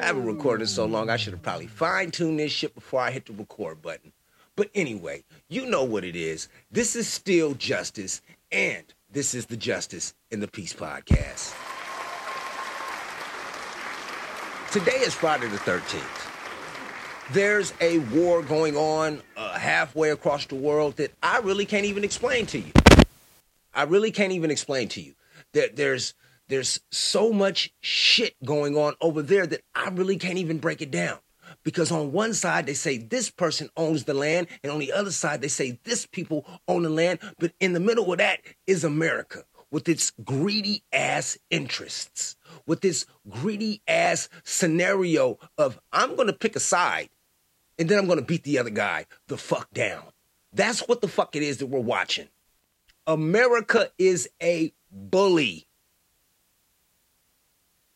I 0.00 0.06
haven't 0.06 0.24
recorded 0.24 0.68
so 0.68 0.86
long, 0.86 1.10
I 1.10 1.16
should 1.16 1.34
have 1.34 1.42
probably 1.42 1.66
fine 1.66 2.10
tuned 2.10 2.38
this 2.38 2.50
shit 2.50 2.74
before 2.74 3.00
I 3.00 3.10
hit 3.10 3.26
the 3.26 3.32
record 3.32 3.82
button. 3.82 4.12
But 4.56 4.70
anyway, 4.74 5.24
you 5.48 5.66
know 5.66 5.84
what 5.84 6.04
it 6.04 6.16
is. 6.16 6.48
This 6.70 6.96
is 6.96 7.06
still 7.08 7.54
justice, 7.54 8.22
and 8.50 8.84
this 9.10 9.34
is 9.34 9.46
the 9.46 9.56
Justice 9.56 10.14
in 10.30 10.40
the 10.40 10.48
Peace 10.48 10.72
podcast. 10.72 11.54
Today 14.70 14.98
is 15.00 15.14
Friday 15.14 15.48
the 15.48 15.58
13th. 15.58 16.28
There's 17.32 17.74
a 17.80 17.98
war 17.98 18.42
going 18.42 18.76
on 18.76 19.22
uh, 19.36 19.58
halfway 19.58 20.10
across 20.10 20.46
the 20.46 20.54
world 20.54 20.96
that 20.96 21.12
I 21.22 21.38
really 21.40 21.66
can't 21.66 21.84
even 21.84 22.04
explain 22.04 22.46
to 22.46 22.58
you. 22.58 22.72
I 23.74 23.84
really 23.84 24.10
can't 24.10 24.32
even 24.32 24.50
explain 24.50 24.88
to 24.88 25.02
you 25.02 25.14
that 25.52 25.76
there's 25.76 26.14
there's 26.52 26.80
so 26.90 27.32
much 27.32 27.72
shit 27.80 28.34
going 28.44 28.76
on 28.76 28.94
over 29.00 29.22
there 29.22 29.46
that 29.46 29.62
I 29.74 29.88
really 29.88 30.16
can't 30.16 30.38
even 30.38 30.58
break 30.58 30.82
it 30.82 30.90
down. 30.90 31.18
Because 31.64 31.90
on 31.92 32.12
one 32.12 32.34
side 32.34 32.66
they 32.66 32.74
say 32.74 32.98
this 32.98 33.30
person 33.30 33.68
owns 33.76 34.04
the 34.04 34.14
land, 34.14 34.48
and 34.62 34.72
on 34.72 34.78
the 34.78 34.92
other 34.92 35.10
side 35.10 35.40
they 35.40 35.48
say 35.48 35.78
this 35.84 36.06
people 36.06 36.46
own 36.68 36.82
the 36.82 36.90
land, 36.90 37.20
but 37.38 37.52
in 37.60 37.72
the 37.72 37.80
middle 37.80 38.10
of 38.12 38.18
that 38.18 38.40
is 38.66 38.84
America 38.84 39.44
with 39.70 39.88
its 39.88 40.12
greedy 40.22 40.84
ass 40.92 41.38
interests, 41.50 42.36
with 42.66 42.82
this 42.82 43.06
greedy 43.28 43.80
ass 43.88 44.28
scenario 44.44 45.38
of 45.56 45.80
I'm 45.92 46.14
gonna 46.14 46.32
pick 46.32 46.54
a 46.56 46.60
side 46.60 47.08
and 47.78 47.88
then 47.88 47.98
I'm 47.98 48.06
gonna 48.06 48.22
beat 48.22 48.44
the 48.44 48.58
other 48.58 48.70
guy 48.70 49.06
the 49.28 49.38
fuck 49.38 49.72
down. 49.72 50.04
That's 50.52 50.80
what 50.80 51.00
the 51.00 51.08
fuck 51.08 51.34
it 51.34 51.42
is 51.42 51.58
that 51.58 51.66
we're 51.66 51.80
watching. 51.80 52.28
America 53.06 53.90
is 53.98 54.28
a 54.42 54.72
bully. 54.90 55.66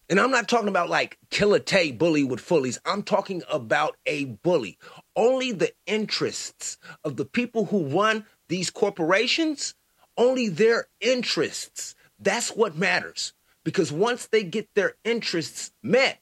And 0.09 0.21
I'm 0.21 0.31
not 0.31 0.49
talking 0.49 0.69
about 0.69 0.89
like 0.89 1.19
Killer 1.31 1.59
Tay 1.59 1.91
bully 1.91 2.23
with 2.23 2.41
fullies. 2.41 2.79
I'm 2.85 3.03
talking 3.03 3.43
about 3.51 3.97
a 4.07 4.27
bully. 4.27 4.79
Only 5.17 5.53
the 5.53 5.73
interests 5.87 6.79
of 7.05 7.17
the 7.17 7.25
people 7.25 7.67
who 7.67 7.89
run 7.89 8.25
these 8.49 8.71
corporations, 8.71 9.75
only 10.17 10.49
their 10.49 10.87
interests. 11.01 11.97
That's 12.21 12.51
what 12.51 12.77
matters. 12.77 13.33
Because 13.65 13.91
once 13.91 14.27
they 14.29 14.45
get 14.45 14.73
their 14.75 14.95
interests 15.05 15.73
met, 15.83 16.21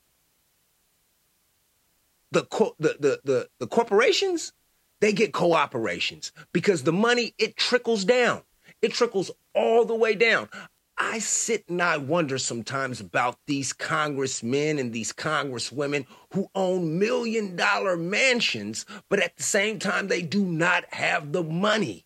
the, 2.30 2.46
the, 2.78 2.96
the, 2.98 3.20
the, 3.22 3.48
the 3.58 3.66
corporations, 3.66 4.52
they 5.00 5.12
get 5.12 5.32
cooperations 5.32 6.32
because 6.52 6.82
the 6.82 6.92
money, 6.92 7.34
it 7.36 7.56
trickles 7.56 8.06
down. 8.06 8.42
It 8.80 8.92
trickles 8.92 9.30
all 9.54 9.84
the 9.84 9.94
way 9.94 10.14
down. 10.14 10.48
I 10.96 11.18
sit 11.18 11.68
and 11.68 11.82
I 11.82 11.96
wonder 11.96 12.38
sometimes 12.38 13.00
about 13.00 13.36
these 13.46 13.72
congressmen 13.72 14.78
and 14.78 14.92
these 14.92 15.12
congresswomen 15.12 16.06
who 16.32 16.48
own 16.54 16.98
million 16.98 17.56
dollar 17.56 17.96
mansions, 17.96 18.86
but 19.08 19.20
at 19.20 19.36
the 19.36 19.42
same 19.42 19.78
time, 19.78 20.06
they 20.06 20.22
do 20.22 20.44
not 20.44 20.84
have 20.94 21.32
the 21.32 21.42
money 21.42 22.04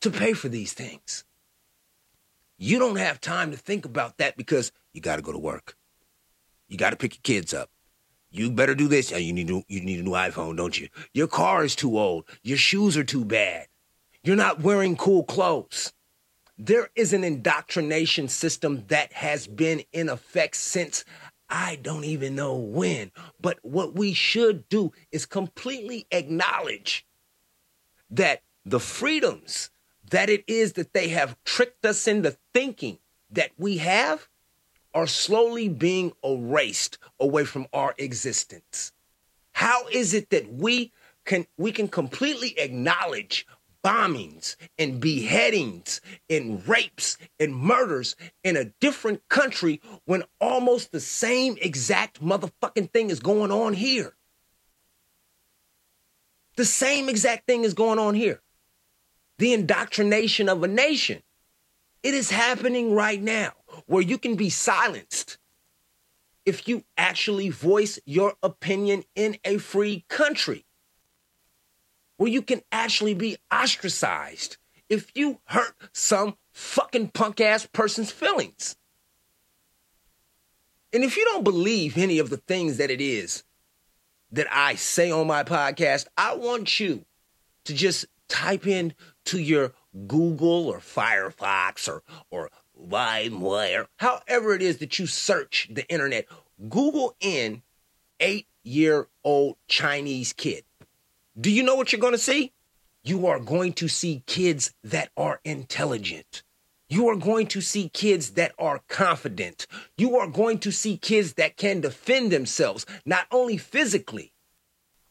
to 0.00 0.10
pay 0.10 0.32
for 0.32 0.48
these 0.48 0.72
things. 0.72 1.24
You 2.58 2.78
don't 2.78 2.96
have 2.96 3.20
time 3.20 3.50
to 3.52 3.56
think 3.56 3.84
about 3.84 4.16
that 4.18 4.36
because 4.36 4.72
you 4.92 5.00
got 5.00 5.16
to 5.16 5.22
go 5.22 5.32
to 5.32 5.38
work. 5.38 5.76
You 6.68 6.76
got 6.76 6.90
to 6.90 6.96
pick 6.96 7.14
your 7.14 7.22
kids 7.22 7.54
up. 7.54 7.70
You 8.30 8.50
better 8.50 8.74
do 8.74 8.88
this. 8.88 9.12
Oh, 9.12 9.16
you 9.16 9.32
need, 9.32 9.48
you 9.48 9.64
need 9.68 10.00
a 10.00 10.02
new 10.02 10.10
iPhone, 10.10 10.56
don't 10.56 10.78
you? 10.78 10.88
Your 11.14 11.28
car 11.28 11.64
is 11.64 11.76
too 11.76 11.98
old. 11.98 12.24
Your 12.42 12.58
shoes 12.58 12.96
are 12.96 13.04
too 13.04 13.24
bad. 13.24 13.68
You're 14.22 14.36
not 14.36 14.60
wearing 14.60 14.96
cool 14.96 15.22
clothes. 15.22 15.92
There 16.58 16.88
is 16.94 17.12
an 17.12 17.24
indoctrination 17.24 18.28
system 18.28 18.84
that 18.88 19.12
has 19.12 19.46
been 19.46 19.82
in 19.92 20.08
effect 20.08 20.56
since 20.56 21.04
I 21.48 21.76
don't 21.76 22.04
even 22.04 22.34
know 22.34 22.56
when. 22.56 23.12
But 23.40 23.58
what 23.62 23.94
we 23.94 24.14
should 24.14 24.68
do 24.68 24.92
is 25.12 25.26
completely 25.26 26.06
acknowledge 26.10 27.06
that 28.10 28.42
the 28.64 28.80
freedoms 28.80 29.70
that 30.10 30.30
it 30.30 30.44
is 30.46 30.74
that 30.74 30.92
they 30.92 31.08
have 31.08 31.36
tricked 31.44 31.84
us 31.84 32.06
into 32.06 32.36
thinking 32.54 32.98
that 33.30 33.50
we 33.58 33.78
have 33.78 34.28
are 34.94 35.06
slowly 35.06 35.68
being 35.68 36.12
erased 36.24 36.98
away 37.20 37.44
from 37.44 37.66
our 37.72 37.94
existence. 37.98 38.92
How 39.52 39.86
is 39.88 40.14
it 40.14 40.30
that 40.30 40.52
we 40.52 40.92
can 41.24 41.46
we 41.58 41.72
can 41.72 41.88
completely 41.88 42.58
acknowledge 42.58 43.46
bombings 43.86 44.56
and 44.78 45.00
beheadings 45.00 46.00
and 46.28 46.66
rapes 46.66 47.16
and 47.38 47.54
murders 47.54 48.16
in 48.42 48.56
a 48.56 48.64
different 48.80 49.28
country 49.28 49.80
when 50.06 50.24
almost 50.40 50.90
the 50.90 50.98
same 50.98 51.56
exact 51.60 52.20
motherfucking 52.20 52.90
thing 52.90 53.10
is 53.10 53.20
going 53.20 53.52
on 53.52 53.74
here. 53.74 54.16
The 56.56 56.64
same 56.64 57.08
exact 57.08 57.46
thing 57.46 57.62
is 57.62 57.74
going 57.74 58.00
on 58.00 58.16
here. 58.16 58.42
The 59.38 59.52
indoctrination 59.52 60.48
of 60.48 60.64
a 60.64 60.68
nation. 60.68 61.22
It 62.02 62.12
is 62.12 62.30
happening 62.30 62.92
right 62.92 63.22
now 63.22 63.52
where 63.86 64.02
you 64.02 64.18
can 64.18 64.34
be 64.34 64.50
silenced 64.50 65.38
if 66.44 66.66
you 66.66 66.82
actually 66.96 67.50
voice 67.50 68.00
your 68.04 68.34
opinion 68.42 69.04
in 69.14 69.36
a 69.44 69.58
free 69.58 70.04
country 70.08 70.65
where 72.16 72.30
you 72.30 72.42
can 72.42 72.62
actually 72.72 73.14
be 73.14 73.36
ostracized 73.52 74.56
if 74.88 75.10
you 75.14 75.40
hurt 75.44 75.74
some 75.92 76.36
fucking 76.52 77.08
punk 77.08 77.40
ass 77.40 77.66
person's 77.66 78.10
feelings. 78.10 78.76
And 80.92 81.04
if 81.04 81.16
you 81.16 81.24
don't 81.24 81.44
believe 81.44 81.98
any 81.98 82.18
of 82.18 82.30
the 82.30 82.38
things 82.38 82.78
that 82.78 82.90
it 82.90 83.00
is 83.00 83.44
that 84.32 84.46
I 84.50 84.76
say 84.76 85.10
on 85.10 85.26
my 85.26 85.42
podcast, 85.42 86.06
I 86.16 86.34
want 86.34 86.80
you 86.80 87.04
to 87.64 87.74
just 87.74 88.06
type 88.28 88.66
in 88.66 88.94
to 89.26 89.38
your 89.38 89.72
Google 90.06 90.68
or 90.68 90.78
Firefox 90.78 91.88
or 91.88 92.02
or 92.30 92.50
LimeWire, 92.80 93.86
however 93.96 94.54
it 94.54 94.62
is 94.62 94.78
that 94.78 94.98
you 94.98 95.06
search 95.06 95.68
the 95.70 95.88
internet, 95.88 96.26
Google 96.68 97.16
in 97.20 97.62
eight 98.20 98.46
year 98.62 99.08
old 99.24 99.56
Chinese 99.68 100.32
kid. 100.32 100.64
Do 101.38 101.50
you 101.50 101.62
know 101.62 101.74
what 101.74 101.92
you're 101.92 102.00
going 102.00 102.14
to 102.14 102.18
see? 102.18 102.52
You 103.02 103.26
are 103.26 103.38
going 103.38 103.74
to 103.74 103.88
see 103.88 104.22
kids 104.26 104.72
that 104.82 105.10
are 105.16 105.40
intelligent. 105.44 106.42
You 106.88 107.08
are 107.08 107.16
going 107.16 107.48
to 107.48 107.60
see 107.60 107.88
kids 107.88 108.32
that 108.32 108.52
are 108.58 108.80
confident. 108.88 109.66
You 109.98 110.16
are 110.16 110.28
going 110.28 110.60
to 110.60 110.70
see 110.70 110.96
kids 110.96 111.34
that 111.34 111.56
can 111.56 111.80
defend 111.80 112.30
themselves, 112.30 112.86
not 113.04 113.26
only 113.30 113.58
physically, 113.58 114.32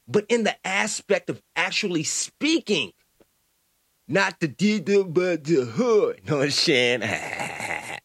but 0.07 0.25
in 0.29 0.43
the 0.43 0.55
aspect 0.65 1.29
of 1.29 1.41
actually 1.55 2.03
speaking. 2.03 2.93
Not 4.07 4.39
the 4.39 4.47
did 4.47 4.85
but 5.13 5.43
the 5.43 5.65
hood. 5.65 6.21
What 6.27 6.43
I'm 6.43 6.51
saying? 6.51 7.01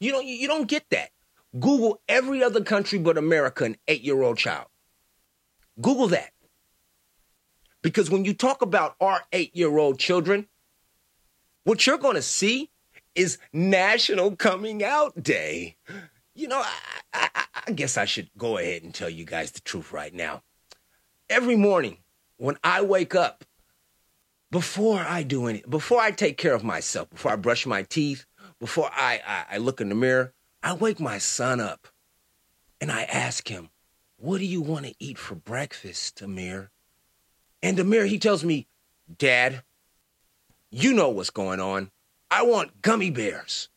you 0.00 0.12
don't 0.12 0.26
you 0.26 0.48
don't 0.48 0.68
get 0.68 0.84
that. 0.90 1.10
Google 1.58 2.00
every 2.08 2.42
other 2.42 2.62
country 2.62 2.98
but 2.98 3.18
America, 3.18 3.64
an 3.64 3.76
eight 3.88 4.02
year 4.02 4.22
old 4.22 4.38
child. 4.38 4.66
Google 5.80 6.08
that. 6.08 6.30
Because 7.86 8.10
when 8.10 8.24
you 8.24 8.34
talk 8.34 8.62
about 8.62 8.96
our 9.00 9.22
eight 9.32 9.54
year 9.54 9.78
old 9.78 10.00
children, 10.00 10.48
what 11.62 11.86
you're 11.86 11.98
going 11.98 12.16
to 12.16 12.20
see 12.20 12.68
is 13.14 13.38
National 13.52 14.34
Coming 14.34 14.82
Out 14.82 15.22
Day. 15.22 15.76
You 16.34 16.48
know, 16.48 16.64
I, 17.14 17.28
I, 17.32 17.44
I, 17.68 17.70
guess 17.70 17.96
I 17.96 18.04
should 18.04 18.28
go 18.36 18.58
ahead 18.58 18.82
and 18.82 18.92
tell 18.92 19.08
you 19.08 19.24
guys 19.24 19.52
the 19.52 19.60
truth 19.60 19.92
right 19.92 20.12
now. 20.12 20.42
Every 21.30 21.54
morning 21.54 21.98
when 22.38 22.58
I 22.64 22.82
wake 22.82 23.14
up, 23.14 23.44
before 24.50 24.98
I 24.98 25.22
do 25.22 25.46
any, 25.46 25.62
before 25.68 26.00
I 26.00 26.10
take 26.10 26.38
care 26.38 26.54
of 26.56 26.64
myself, 26.64 27.08
before 27.10 27.30
I 27.30 27.36
brush 27.36 27.66
my 27.66 27.84
teeth, 27.84 28.26
before 28.58 28.90
I, 28.92 29.20
I, 29.24 29.44
I 29.52 29.56
look 29.58 29.80
in 29.80 29.90
the 29.90 29.94
mirror, 29.94 30.32
I 30.60 30.74
wake 30.74 30.98
my 30.98 31.18
son 31.18 31.60
up 31.60 31.86
and 32.80 32.90
I 32.90 33.04
ask 33.04 33.46
him, 33.46 33.70
What 34.16 34.38
do 34.38 34.44
you 34.44 34.60
want 34.60 34.86
to 34.86 34.94
eat 34.98 35.18
for 35.18 35.36
breakfast, 35.36 36.20
Amir? 36.20 36.72
And 37.62 37.78
Amir, 37.78 38.06
he 38.06 38.18
tells 38.18 38.44
me, 38.44 38.66
Dad, 39.18 39.62
you 40.70 40.92
know 40.92 41.08
what's 41.08 41.30
going 41.30 41.60
on. 41.60 41.90
I 42.30 42.42
want 42.42 42.82
gummy 42.82 43.10
bears. 43.10 43.68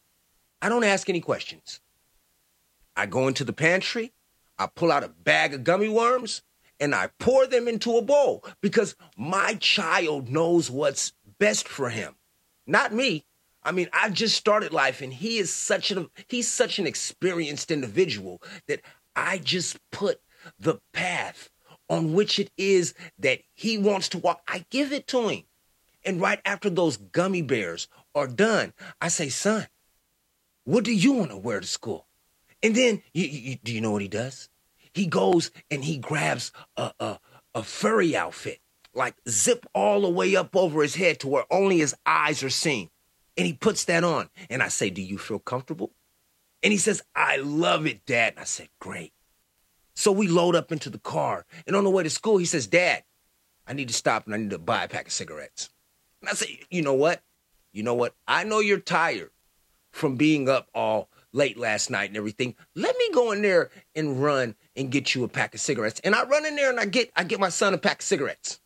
I 0.61 0.69
don't 0.69 0.83
ask 0.83 1.09
any 1.09 1.21
questions. 1.21 1.79
I 2.95 3.05
go 3.05 3.27
into 3.27 3.43
the 3.43 3.53
pantry, 3.53 4.11
I 4.57 4.67
pull 4.67 4.91
out 4.91 5.03
a 5.03 5.09
bag 5.09 5.53
of 5.53 5.63
gummy 5.63 5.87
worms, 5.87 6.41
and 6.79 6.93
I 6.93 7.09
pour 7.19 7.47
them 7.47 7.67
into 7.67 7.97
a 7.97 8.01
bowl 8.01 8.43
because 8.61 8.95
my 9.15 9.55
child 9.55 10.29
knows 10.29 10.69
what's 10.69 11.13
best 11.37 11.67
for 11.67 11.89
him. 11.89 12.15
Not 12.67 12.93
me. 12.93 13.25
I 13.63 13.71
mean, 13.71 13.89
I 13.93 14.09
just 14.09 14.37
started 14.37 14.73
life 14.73 15.01
and 15.01 15.13
he 15.13 15.37
is 15.37 15.53
such 15.53 15.91
an 15.91 16.09
he's 16.27 16.47
such 16.47 16.79
an 16.79 16.87
experienced 16.87 17.71
individual 17.71 18.41
that 18.67 18.81
I 19.15 19.37
just 19.37 19.77
put 19.91 20.21
the 20.57 20.79
path 20.93 21.49
on 21.89 22.13
which 22.13 22.39
it 22.39 22.51
is 22.57 22.93
that 23.17 23.39
he 23.53 23.77
wants 23.77 24.09
to 24.09 24.17
walk. 24.17 24.41
I 24.47 24.65
give 24.69 24.93
it 24.93 25.07
to 25.07 25.27
him. 25.27 25.43
And 26.05 26.21
right 26.21 26.39
after 26.45 26.69
those 26.69 26.97
gummy 26.97 27.41
bears 27.41 27.87
are 28.15 28.27
done, 28.27 28.73
I 29.01 29.09
say, 29.09 29.29
son, 29.29 29.67
what 30.63 30.83
do 30.83 30.93
you 30.93 31.13
want 31.13 31.31
to 31.31 31.37
wear 31.37 31.59
to 31.59 31.67
school? 31.67 32.07
And 32.61 32.75
then, 32.75 33.01
you, 33.13 33.25
you, 33.25 33.55
do 33.63 33.73
you 33.73 33.81
know 33.81 33.91
what 33.91 34.01
he 34.01 34.07
does? 34.07 34.49
He 34.93 35.07
goes 35.07 35.51
and 35.69 35.83
he 35.83 35.97
grabs 35.97 36.51
a, 36.77 36.93
a, 36.99 37.19
a 37.55 37.63
furry 37.63 38.15
outfit, 38.15 38.59
like 38.93 39.15
zip 39.27 39.65
all 39.73 40.01
the 40.01 40.09
way 40.09 40.35
up 40.35 40.55
over 40.55 40.81
his 40.81 40.95
head 40.95 41.19
to 41.21 41.27
where 41.27 41.45
only 41.51 41.79
his 41.79 41.95
eyes 42.05 42.43
are 42.43 42.49
seen. 42.49 42.89
And 43.37 43.45
he 43.45 43.53
puts 43.53 43.85
that 43.85 44.03
on. 44.03 44.29
And 44.49 44.61
I 44.61 44.67
say, 44.67 44.89
Do 44.89 45.01
you 45.01 45.17
feel 45.17 45.39
comfortable? 45.39 45.91
And 46.61 46.73
he 46.73 46.77
says, 46.77 47.01
I 47.15 47.37
love 47.37 47.85
it, 47.85 48.05
Dad. 48.05 48.33
And 48.33 48.41
I 48.41 48.45
said, 48.45 48.69
Great. 48.79 49.13
So 49.99 50.13
we 50.13 50.29
load 50.29 50.55
up 50.55 50.71
into 50.71 50.89
the 50.89 50.97
car. 50.97 51.45
And 51.67 51.75
on 51.75 51.83
the 51.83 51.89
way 51.89 52.03
to 52.03 52.09
school, 52.09 52.37
he 52.37 52.45
says, 52.45 52.67
Dad, 52.67 53.03
I 53.67 53.73
need 53.73 53.89
to 53.89 53.93
stop 53.93 54.25
and 54.25 54.33
I 54.33 54.37
need 54.37 54.51
to 54.51 54.57
buy 54.57 54.85
a 54.85 54.87
pack 54.87 55.07
of 55.07 55.11
cigarettes. 55.11 55.69
And 56.21 56.29
I 56.29 56.33
say, 56.35 56.61
You 56.69 56.83
know 56.83 56.93
what? 56.93 57.21
You 57.73 57.83
know 57.83 57.95
what? 57.95 58.15
I 58.25 58.45
know 58.45 58.61
you're 58.61 58.79
tired 58.79 59.31
from 59.91 60.15
being 60.15 60.47
up 60.47 60.69
all 60.73 61.09
late 61.33 61.57
last 61.57 61.89
night 61.89 62.09
and 62.09 62.15
everything. 62.15 62.55
Let 62.75 62.95
me 62.97 63.09
go 63.13 63.33
in 63.33 63.41
there 63.41 63.71
and 63.93 64.23
run 64.23 64.55
and 64.73 64.89
get 64.89 65.13
you 65.13 65.25
a 65.25 65.27
pack 65.27 65.53
of 65.53 65.59
cigarettes. 65.59 65.99
And 66.01 66.15
I 66.15 66.23
run 66.23 66.45
in 66.45 66.55
there 66.55 66.69
and 66.69 66.79
I 66.79 66.85
get 66.85 67.11
I 67.17 67.25
get 67.25 67.41
my 67.41 67.49
son 67.49 67.73
a 67.73 67.77
pack 67.77 67.99
of 67.99 68.05
cigarettes. 68.05 68.61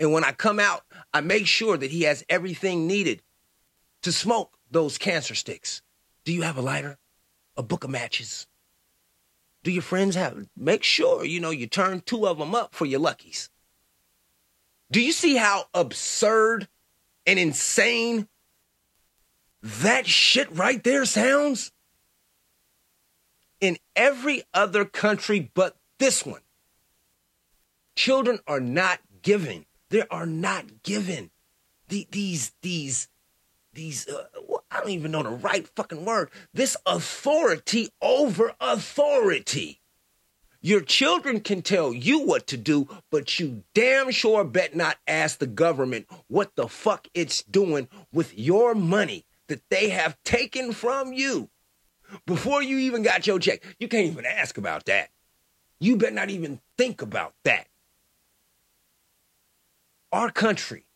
And 0.00 0.12
when 0.12 0.24
I 0.24 0.32
come 0.32 0.58
out, 0.58 0.82
I 1.12 1.20
make 1.20 1.46
sure 1.46 1.76
that 1.76 1.92
he 1.92 2.02
has 2.02 2.24
everything 2.28 2.88
needed 2.88 3.22
to 4.02 4.10
smoke 4.10 4.58
those 4.68 4.98
cancer 4.98 5.36
sticks. 5.36 5.80
Do 6.24 6.32
you 6.32 6.42
have 6.42 6.56
a 6.56 6.60
lighter? 6.60 6.98
A 7.56 7.62
book 7.62 7.84
of 7.84 7.90
matches? 7.90 8.48
Do 9.64 9.72
your 9.72 9.82
friends 9.82 10.14
have? 10.14 10.46
Make 10.56 10.84
sure, 10.84 11.24
you 11.24 11.40
know, 11.40 11.50
you 11.50 11.66
turn 11.66 12.02
two 12.02 12.28
of 12.28 12.38
them 12.38 12.54
up 12.54 12.74
for 12.74 12.84
your 12.84 13.00
luckies. 13.00 13.48
Do 14.90 15.00
you 15.00 15.10
see 15.10 15.36
how 15.36 15.64
absurd 15.72 16.68
and 17.26 17.38
insane 17.38 18.28
that 19.62 20.06
shit 20.06 20.54
right 20.54 20.84
there 20.84 21.06
sounds? 21.06 21.72
In 23.58 23.78
every 23.96 24.42
other 24.52 24.84
country 24.84 25.50
but 25.54 25.78
this 25.98 26.26
one, 26.26 26.42
children 27.96 28.40
are 28.46 28.60
not 28.60 29.00
given. 29.22 29.64
They 29.88 30.02
are 30.10 30.26
not 30.26 30.82
given 30.82 31.30
the, 31.88 32.06
these 32.10 32.52
these 32.60 33.08
these 33.72 34.06
uh, 34.08 34.26
I 34.74 34.80
don't 34.80 34.90
even 34.90 35.12
know 35.12 35.22
the 35.22 35.30
right 35.30 35.68
fucking 35.76 36.04
word. 36.04 36.30
This 36.52 36.76
authority 36.84 37.90
over 38.02 38.54
authority. 38.60 39.80
Your 40.60 40.80
children 40.80 41.40
can 41.40 41.62
tell 41.62 41.94
you 41.94 42.20
what 42.20 42.48
to 42.48 42.56
do, 42.56 42.88
but 43.10 43.38
you 43.38 43.62
damn 43.74 44.10
sure 44.10 44.42
bet 44.42 44.74
not 44.74 44.96
ask 45.06 45.38
the 45.38 45.46
government 45.46 46.06
what 46.26 46.56
the 46.56 46.66
fuck 46.66 47.06
it's 47.14 47.42
doing 47.44 47.86
with 48.12 48.36
your 48.36 48.74
money 48.74 49.26
that 49.46 49.62
they 49.68 49.90
have 49.90 50.20
taken 50.24 50.72
from 50.72 51.12
you 51.12 51.50
before 52.26 52.62
you 52.62 52.78
even 52.78 53.02
got 53.02 53.26
your 53.28 53.38
check. 53.38 53.62
You 53.78 53.86
can't 53.86 54.10
even 54.10 54.26
ask 54.26 54.58
about 54.58 54.86
that. 54.86 55.10
You 55.78 55.96
better 55.96 56.14
not 56.14 56.30
even 56.30 56.60
think 56.76 57.00
about 57.00 57.34
that. 57.44 57.68
Our 60.10 60.30
country 60.30 60.86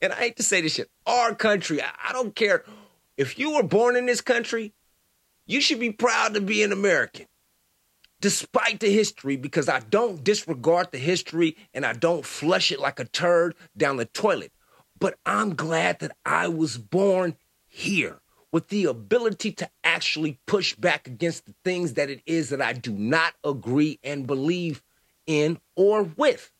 and 0.00 0.12
I 0.12 0.16
hate 0.16 0.36
to 0.36 0.42
say 0.42 0.60
this 0.60 0.74
shit, 0.74 0.90
our 1.06 1.34
country, 1.34 1.80
I, 1.82 2.12
don't 2.12 2.34
care. 2.34 2.64
If 3.16 3.38
you 3.38 3.54
were 3.54 3.62
born 3.62 3.96
in 3.96 4.06
this 4.06 4.20
country, 4.20 4.72
you 5.46 5.60
should 5.60 5.80
be 5.80 5.90
proud 5.90 6.34
to 6.34 6.40
be 6.40 6.62
an 6.62 6.72
American. 6.72 7.26
Despite 8.20 8.80
the 8.80 8.92
history, 8.92 9.36
because 9.36 9.68
I 9.68 9.80
don't 9.80 10.22
disregard 10.22 10.90
the 10.90 10.98
history 10.98 11.56
and 11.72 11.86
I 11.86 11.92
don't 11.92 12.24
flush 12.24 12.72
it 12.72 12.80
like 12.80 12.98
a 13.00 13.04
turd 13.04 13.54
down 13.76 13.96
the 13.96 14.04
toilet. 14.04 14.52
But 14.98 15.16
I'm 15.24 15.54
glad 15.54 16.00
that 16.00 16.16
I 16.24 16.48
was 16.48 16.78
born 16.78 17.36
here 17.66 18.20
with 18.50 18.68
the 18.68 18.86
ability 18.86 19.52
to 19.52 19.70
actually 19.84 20.40
push 20.46 20.74
back 20.74 21.06
against 21.06 21.46
the 21.46 21.54
things 21.64 21.94
that 21.94 22.10
it 22.10 22.22
is 22.26 22.50
that 22.50 22.62
I 22.62 22.72
do 22.72 22.92
not 22.92 23.34
agree 23.44 24.00
and 24.02 24.26
believe 24.26 24.82
in 25.26 25.60
or 25.76 26.02
with. 26.02 26.50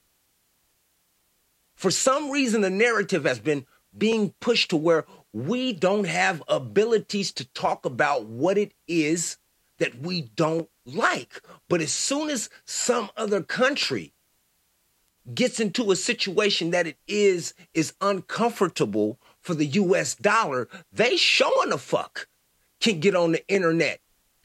For 1.79 1.93
some 1.93 2.33
reason, 2.33 2.63
the 2.63 2.71
narrative 2.71 3.23
has 3.23 3.39
been 3.39 3.65
being 3.97 4.35
pushed 4.41 4.71
to 4.71 4.77
where 4.77 5.07
we 5.33 5.73
don't 5.73 6.09
have 6.09 6.43
abilities 6.49 7.31
to 7.35 7.45
talk 7.51 7.87
about 7.87 8.25
what 8.27 8.59
it 8.59 8.73
is 8.89 9.37
that 9.79 10.01
we 10.01 10.23
don't 10.23 10.69
like. 10.85 11.41
But 11.69 11.81
as 11.81 11.93
soon 11.93 12.31
as 12.31 12.51
some 12.65 13.11
other 13.17 13.45
country 13.45 14.13
gets 15.33 15.61
into 15.61 15.93
a 15.93 15.97
situation 15.97 16.73
that 16.73 16.89
it 16.89 16.97
is 17.07 17.55
is 17.75 17.93
uncomfortable 18.01 19.21
for 19.41 19.55
the 19.55 19.67
US 19.67 20.17
dollar, 20.17 20.69
they 20.91 21.17
showing 21.17 21.71
the 21.71 21.79
fuck 21.79 22.27
can 22.81 22.99
get 22.99 23.15
on 23.15 23.31
the 23.31 23.47
internet. 23.47 24.01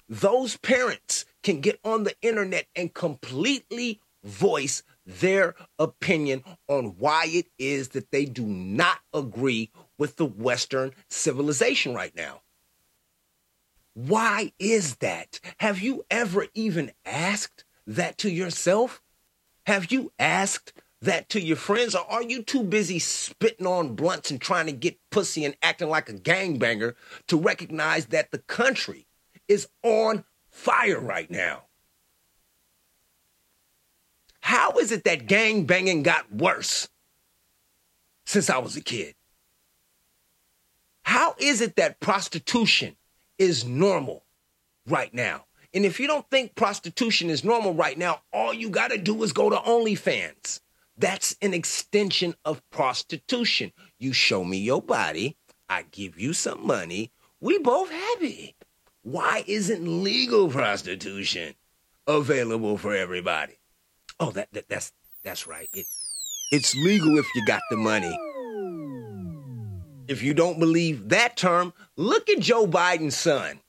Those 0.07 0.57
parents 0.57 1.25
can 1.41 1.61
get 1.61 1.79
on 1.83 2.03
the 2.03 2.13
internet 2.21 2.67
and 2.75 2.93
completely 2.93 4.01
voice 4.23 4.83
their 5.05 5.55
opinion 5.79 6.43
on 6.67 6.95
why 6.97 7.25
it 7.27 7.47
is 7.57 7.89
that 7.89 8.11
they 8.11 8.25
do 8.25 8.45
not 8.45 8.99
agree 9.13 9.71
with 9.97 10.15
the 10.15 10.25
Western 10.25 10.91
civilization 11.09 11.93
right 11.93 12.15
now. 12.15 12.41
Why 13.93 14.53
is 14.59 14.95
that? 14.97 15.39
Have 15.57 15.79
you 15.79 16.03
ever 16.09 16.47
even 16.53 16.91
asked 17.05 17.63
that 17.85 18.17
to 18.19 18.29
yourself? 18.29 19.01
Have 19.65 19.91
you 19.91 20.11
asked 20.17 20.73
that 21.03 21.27
to 21.29 21.41
your 21.41 21.57
friends, 21.57 21.95
or 21.95 22.09
are 22.09 22.23
you 22.23 22.41
too 22.41 22.63
busy 22.63 22.97
spitting 22.97 23.67
on 23.67 23.93
blunts 23.93 24.31
and 24.31 24.39
trying 24.39 24.65
to 24.67 24.71
get 24.71 24.97
pussy 25.09 25.43
and 25.43 25.55
acting 25.61 25.89
like 25.89 26.07
a 26.07 26.13
gangbanger 26.13 26.95
to 27.27 27.37
recognize 27.37 28.05
that 28.07 28.31
the 28.31 28.37
country 28.37 29.05
is 29.49 29.67
on 29.83 30.23
fire 30.49 30.99
right 30.99 31.29
now? 31.29 31.63
How 34.43 34.73
is 34.73 34.91
it 34.91 35.05
that 35.05 35.25
gang 35.25 35.63
banging 35.63 36.03
got 36.03 36.29
worse 36.29 36.89
since 38.25 38.49
I 38.49 38.57
was 38.57 38.75
a 38.75 38.81
kid? 38.81 39.15
How 41.03 41.33
is 41.39 41.61
it 41.61 41.77
that 41.77 42.01
prostitution 42.01 42.97
is 43.37 43.63
normal 43.63 44.25
right 44.85 45.13
now? 45.13 45.45
And 45.73 45.85
if 45.85 45.97
you 45.97 46.07
don't 46.07 46.29
think 46.29 46.55
prostitution 46.55 47.29
is 47.29 47.45
normal 47.45 47.73
right 47.73 47.97
now, 47.97 48.19
all 48.33 48.53
you 48.53 48.69
got 48.69 48.91
to 48.91 48.97
do 48.97 49.23
is 49.23 49.31
go 49.31 49.49
to 49.49 49.55
OnlyFans. 49.55 50.59
That's 50.97 51.37
an 51.41 51.53
extension 51.53 52.35
of 52.43 52.61
prostitution. 52.69 53.71
You 53.97 54.11
show 54.11 54.43
me 54.43 54.57
your 54.57 54.81
body, 54.81 55.37
I 55.69 55.83
give 55.89 56.19
you 56.19 56.33
some 56.33 56.67
money, 56.67 57.13
we 57.39 57.59
both 57.59 57.89
happy. 57.89 58.57
Why 59.03 59.45
isn't 59.47 60.03
legal 60.03 60.49
prostitution 60.49 61.55
available 62.05 62.77
for 62.77 62.93
everybody? 62.93 63.53
Oh, 64.23 64.31
that, 64.31 64.47
that 64.53 64.69
that's 64.69 64.93
that's 65.21 65.47
right. 65.47 65.67
It 65.73 65.85
it's 66.49 66.73
legal 66.75 67.17
if 67.17 67.25
you 67.35 67.45
got 67.45 67.61
the 67.69 67.75
money. 67.75 68.17
If 70.07 70.23
you 70.23 70.33
don't 70.33 70.59
believe 70.59 71.09
that 71.09 71.35
term, 71.35 71.73
look 71.97 72.29
at 72.29 72.39
Joe 72.39 72.65
Biden's 72.65 73.17
son. 73.17 73.59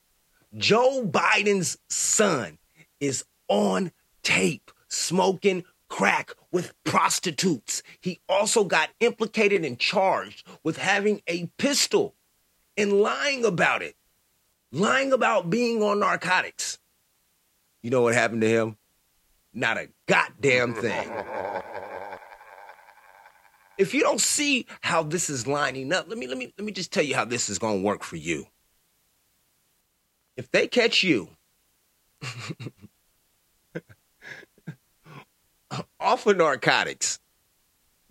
Joe 0.55 1.05
Biden's 1.05 1.77
son 1.89 2.57
is 3.01 3.25
on 3.49 3.91
tape 4.23 4.71
smoking 4.87 5.65
crack 5.89 6.31
with 6.53 6.73
prostitutes. 6.85 7.83
He 7.99 8.19
also 8.29 8.63
got 8.63 8.91
implicated 9.01 9.65
and 9.65 9.77
charged 9.77 10.47
with 10.63 10.77
having 10.77 11.21
a 11.27 11.47
pistol 11.57 12.15
and 12.77 12.93
lying 12.93 13.43
about 13.43 13.81
it, 13.81 13.97
lying 14.71 15.11
about 15.11 15.49
being 15.49 15.83
on 15.83 15.99
narcotics. 15.99 16.79
You 17.81 17.89
know 17.89 18.03
what 18.03 18.13
happened 18.13 18.39
to 18.39 18.47
him? 18.47 18.77
Not 19.53 19.77
a 19.77 19.89
goddamn 20.07 20.73
thing. 20.73 21.09
If 23.77 23.93
you 23.93 24.01
don't 24.01 24.21
see 24.21 24.67
how 24.81 25.03
this 25.03 25.29
is 25.29 25.45
lining 25.47 25.91
up, 25.91 26.07
let 26.07 26.17
me 26.17 26.27
let 26.27 26.37
me 26.37 26.53
let 26.57 26.65
me 26.65 26.71
just 26.71 26.93
tell 26.93 27.03
you 27.03 27.15
how 27.15 27.25
this 27.25 27.49
is 27.49 27.59
going 27.59 27.81
to 27.81 27.85
work 27.85 28.03
for 28.03 28.15
you. 28.15 28.47
If 30.37 30.49
they 30.51 30.67
catch 30.67 31.03
you 31.03 31.29
off 35.99 36.25
of 36.25 36.37
narcotics 36.37 37.19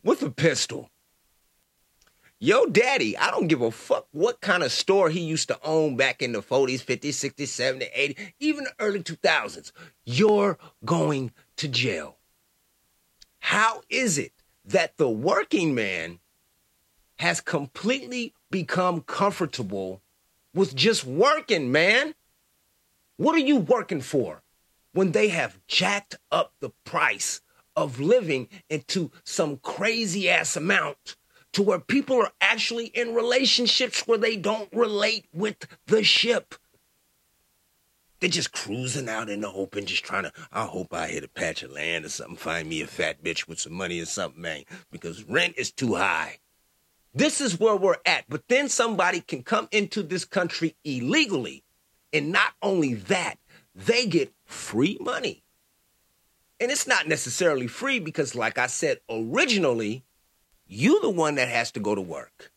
with 0.03 0.23
a 0.23 0.31
pistol, 0.31 0.91
Yo, 2.45 2.67
daddy, 2.67 3.17
I 3.17 3.31
don't 3.31 3.47
give 3.47 3.63
a 3.63 3.71
fuck 3.71 4.07
what 4.11 4.43
kind 4.43 4.63
of 4.63 4.71
store 4.71 5.09
he 5.09 5.21
used 5.21 5.49
to 5.49 5.59
own 5.65 5.97
back 5.97 6.21
in 6.21 6.33
the 6.33 6.43
40s, 6.43 6.85
50s, 6.85 7.33
60s, 7.33 7.47
70s, 7.47 7.91
80s, 7.97 8.33
even 8.39 8.65
the 8.65 8.75
early 8.81 9.03
2000s. 9.03 9.73
You're 10.05 10.59
going 10.85 11.33
to 11.57 11.69
jail. 11.69 12.17
How 13.41 13.83
is 13.91 14.19
it 14.19 14.33
that 14.65 14.97
the 14.97 15.09
working 15.09 15.75
man 15.75 16.21
has 17.17 17.41
completely 17.41 18.35
become 18.51 19.03
comfortable 19.03 20.01
with 20.55 20.75
just 20.75 21.05
working, 21.05 21.71
man? 21.71 22.15
What 23.17 23.35
are 23.35 23.47
you 23.47 23.59
working 23.59 24.01
for 24.01 24.43
when 24.93 25.13
they 25.13 25.29
have 25.29 25.59
jacked 25.67 26.17
up 26.33 26.53
the 26.61 26.71
price 26.85 27.41
of 27.77 28.01
living 28.01 28.49
into 28.69 29.11
some 29.25 29.59
crazy 29.59 30.29
ass 30.29 30.57
amount? 30.57 31.17
to 31.55 31.63
where 31.63 31.79
people 31.79 32.21
are 32.21 32.33
actually 32.41 32.87
in 32.87 33.15
relationships 33.15 34.07
where 34.07 34.19
they 34.19 34.37
don't 34.37 34.69
relate 34.73 35.25
with 35.33 35.67
the 35.87 36.03
ship. 36.03 36.57
They're 38.25 38.31
just 38.31 38.53
cruising 38.53 39.11
out 39.11 39.29
in 39.29 39.43
the 39.43 39.53
open, 39.53 39.85
just 39.85 40.03
trying 40.03 40.23
to, 40.23 40.33
I 40.51 40.65
hope 40.65 40.95
I 40.95 41.09
hit 41.09 41.25
a 41.25 41.29
patch 41.29 41.63
of 41.63 41.73
land 41.73 42.07
or 42.07 42.09
something, 42.09 42.37
find 42.37 42.67
me 42.67 42.81
a 42.81 42.87
fat 42.87 43.23
bitch 43.23 43.47
with 43.47 43.61
some 43.61 43.75
money 43.75 44.01
or 44.01 44.07
something, 44.07 44.41
man, 44.41 44.63
because 44.91 45.25
rent 45.25 45.57
is 45.59 45.71
too 45.71 45.97
high. 45.97 46.39
This 47.13 47.43
is 47.43 47.61
where 47.61 47.77
we're 47.77 47.99
at. 48.07 48.25
But 48.27 48.49
then 48.49 48.71
somebody 48.71 49.21
can 49.21 49.43
come 49.43 49.69
into 49.73 50.03
this 50.03 50.25
country 50.25 50.75
illegally. 50.85 51.65
And 52.15 52.33
not 52.33 52.55
only 52.63 52.95
that, 52.95 53.35
they 53.75 54.07
get 54.07 54.33
free 54.47 54.97
money. 55.03 55.45
And 56.59 56.71
it's 56.71 56.87
not 56.87 57.07
necessarily 57.07 57.67
free 57.67 57.99
because, 57.99 58.35
like 58.35 58.57
I 58.57 58.69
said 58.69 59.01
originally, 59.11 60.03
you're 60.67 61.03
the 61.03 61.11
one 61.11 61.35
that 61.35 61.49
has 61.49 61.73
to 61.73 61.81
go 61.81 61.95
to 61.95 62.01
work. 62.01 62.54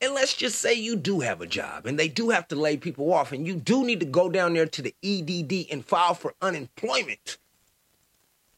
And 0.00 0.14
let's 0.14 0.34
just 0.34 0.60
say 0.60 0.74
you 0.74 0.94
do 0.94 1.20
have 1.20 1.40
a 1.40 1.46
job 1.46 1.86
and 1.86 1.98
they 1.98 2.08
do 2.08 2.30
have 2.30 2.46
to 2.48 2.56
lay 2.56 2.76
people 2.76 3.12
off 3.12 3.32
and 3.32 3.46
you 3.46 3.54
do 3.54 3.84
need 3.84 4.00
to 4.00 4.06
go 4.06 4.28
down 4.28 4.54
there 4.54 4.66
to 4.66 4.82
the 4.82 4.94
EDD 5.02 5.72
and 5.72 5.84
file 5.84 6.14
for 6.14 6.34
unemployment. 6.40 7.38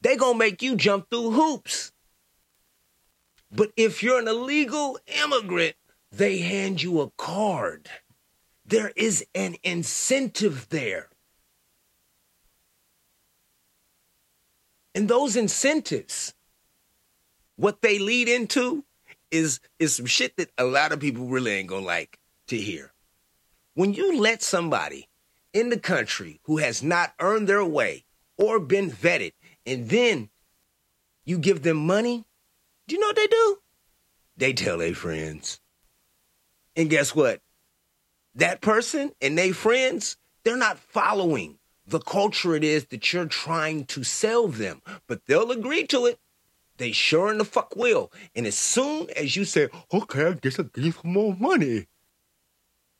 They 0.03 0.17
going 0.17 0.35
to 0.35 0.39
make 0.39 0.63
you 0.63 0.77
jump 0.77 1.09
through 1.09 1.31
hoops. 1.31 1.93
But 3.51 3.73
if 3.77 4.03
you're 4.03 4.21
an 4.21 4.29
illegal 4.29 4.99
immigrant, 5.23 5.77
they 6.13 6.39
hand 6.39 6.83
you 6.83 7.01
a 7.01 7.11
card. 7.11 7.89
There 8.67 8.93
is 8.95 9.25
an 9.35 9.57
incentive 9.63 10.69
there. 10.69 11.09
And 14.95 15.09
those 15.09 15.37
incentives 15.37 16.35
what 17.57 17.83
they 17.83 17.99
lead 17.99 18.29
into 18.29 18.85
is 19.31 19.61
is 19.79 19.95
some 19.95 20.07
shit 20.07 20.37
that 20.37 20.51
a 20.59 20.65
lot 20.65 20.93
of 20.93 21.01
people 21.01 21.27
really 21.27 21.53
ain't 21.53 21.69
gonna 21.69 21.85
like 21.85 22.19
to 22.49 22.57
hear. 22.57 22.93
When 23.75 23.95
you 23.95 24.19
let 24.19 24.43
somebody 24.43 25.09
in 25.53 25.71
the 25.71 25.79
country 25.79 26.41
who 26.45 26.59
has 26.59 26.83
not 26.83 27.15
earned 27.21 27.49
their 27.49 27.65
way 27.65 28.05
or 28.37 28.59
been 28.59 28.91
vetted, 28.91 29.33
and 29.67 29.89
then 29.89 30.31
you 31.25 31.39
give 31.39 31.63
them 31.63 31.77
money, 31.77 32.25
do 32.89 32.95
you 32.95 33.01
know 33.01 33.09
what 33.09 33.17
they 33.17 33.27
do? 33.27 33.59
They 34.37 34.53
tell 34.53 34.79
their 34.79 34.95
friends. 34.95 35.61
And 36.77 36.89
guess 36.89 37.15
what? 37.15 37.41
That 38.35 38.61
person 38.61 39.13
and 39.21 39.37
their 39.37 39.53
friends, 39.53 40.17
they're 40.45 40.57
not 40.57 40.79
following 40.79 41.59
the 41.87 42.01
culture 42.01 42.55
it 42.55 42.65
is 42.65 42.87
that 42.87 43.13
you're 43.13 43.27
trying 43.27 43.85
to 43.87 44.05
sell 44.05 44.49
them, 44.49 44.81
but 45.07 45.27
they'll 45.27 45.51
agree 45.51 45.87
to 45.89 46.07
it 46.07 46.19
they 46.81 46.93
sure 46.93 47.31
in 47.31 47.39
the 47.39 47.45
fuck 47.45 47.77
will. 47.77 48.11
And 48.35 48.47
as 48.47 48.57
soon 48.57 49.09
as 49.15 49.37
you 49.37 49.45
say, 49.45 49.69
okay, 49.93 50.25
I 50.25 50.33
guess 50.33 50.59
I'll 50.59 50.65
give 50.65 50.85
you 50.85 50.95
more 51.05 51.37
money, 51.39 51.87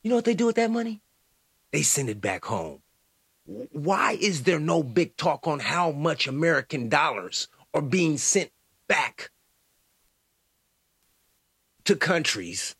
you 0.03 0.11
know 0.11 0.17
what 0.17 0.27
they 0.27 0.35
do 0.35 0.47
with 0.47 0.57
that 0.57 0.71
money? 0.71 1.01
They 1.73 1.83
send 1.83 2.11
it 2.11 2.21
back 2.21 2.45
home. 2.45 2.83
Why 3.45 4.19
is 4.21 4.43
there 4.43 4.61
no 4.61 4.83
big 4.83 5.17
talk 5.17 5.47
on 5.47 5.59
how 5.61 5.91
much 5.91 6.29
American 6.29 6.89
dollars 6.89 7.49
are 7.75 7.83
being 7.83 8.19
sent 8.19 8.51
back 8.87 9.31
to 11.85 11.97
countries 11.97 12.77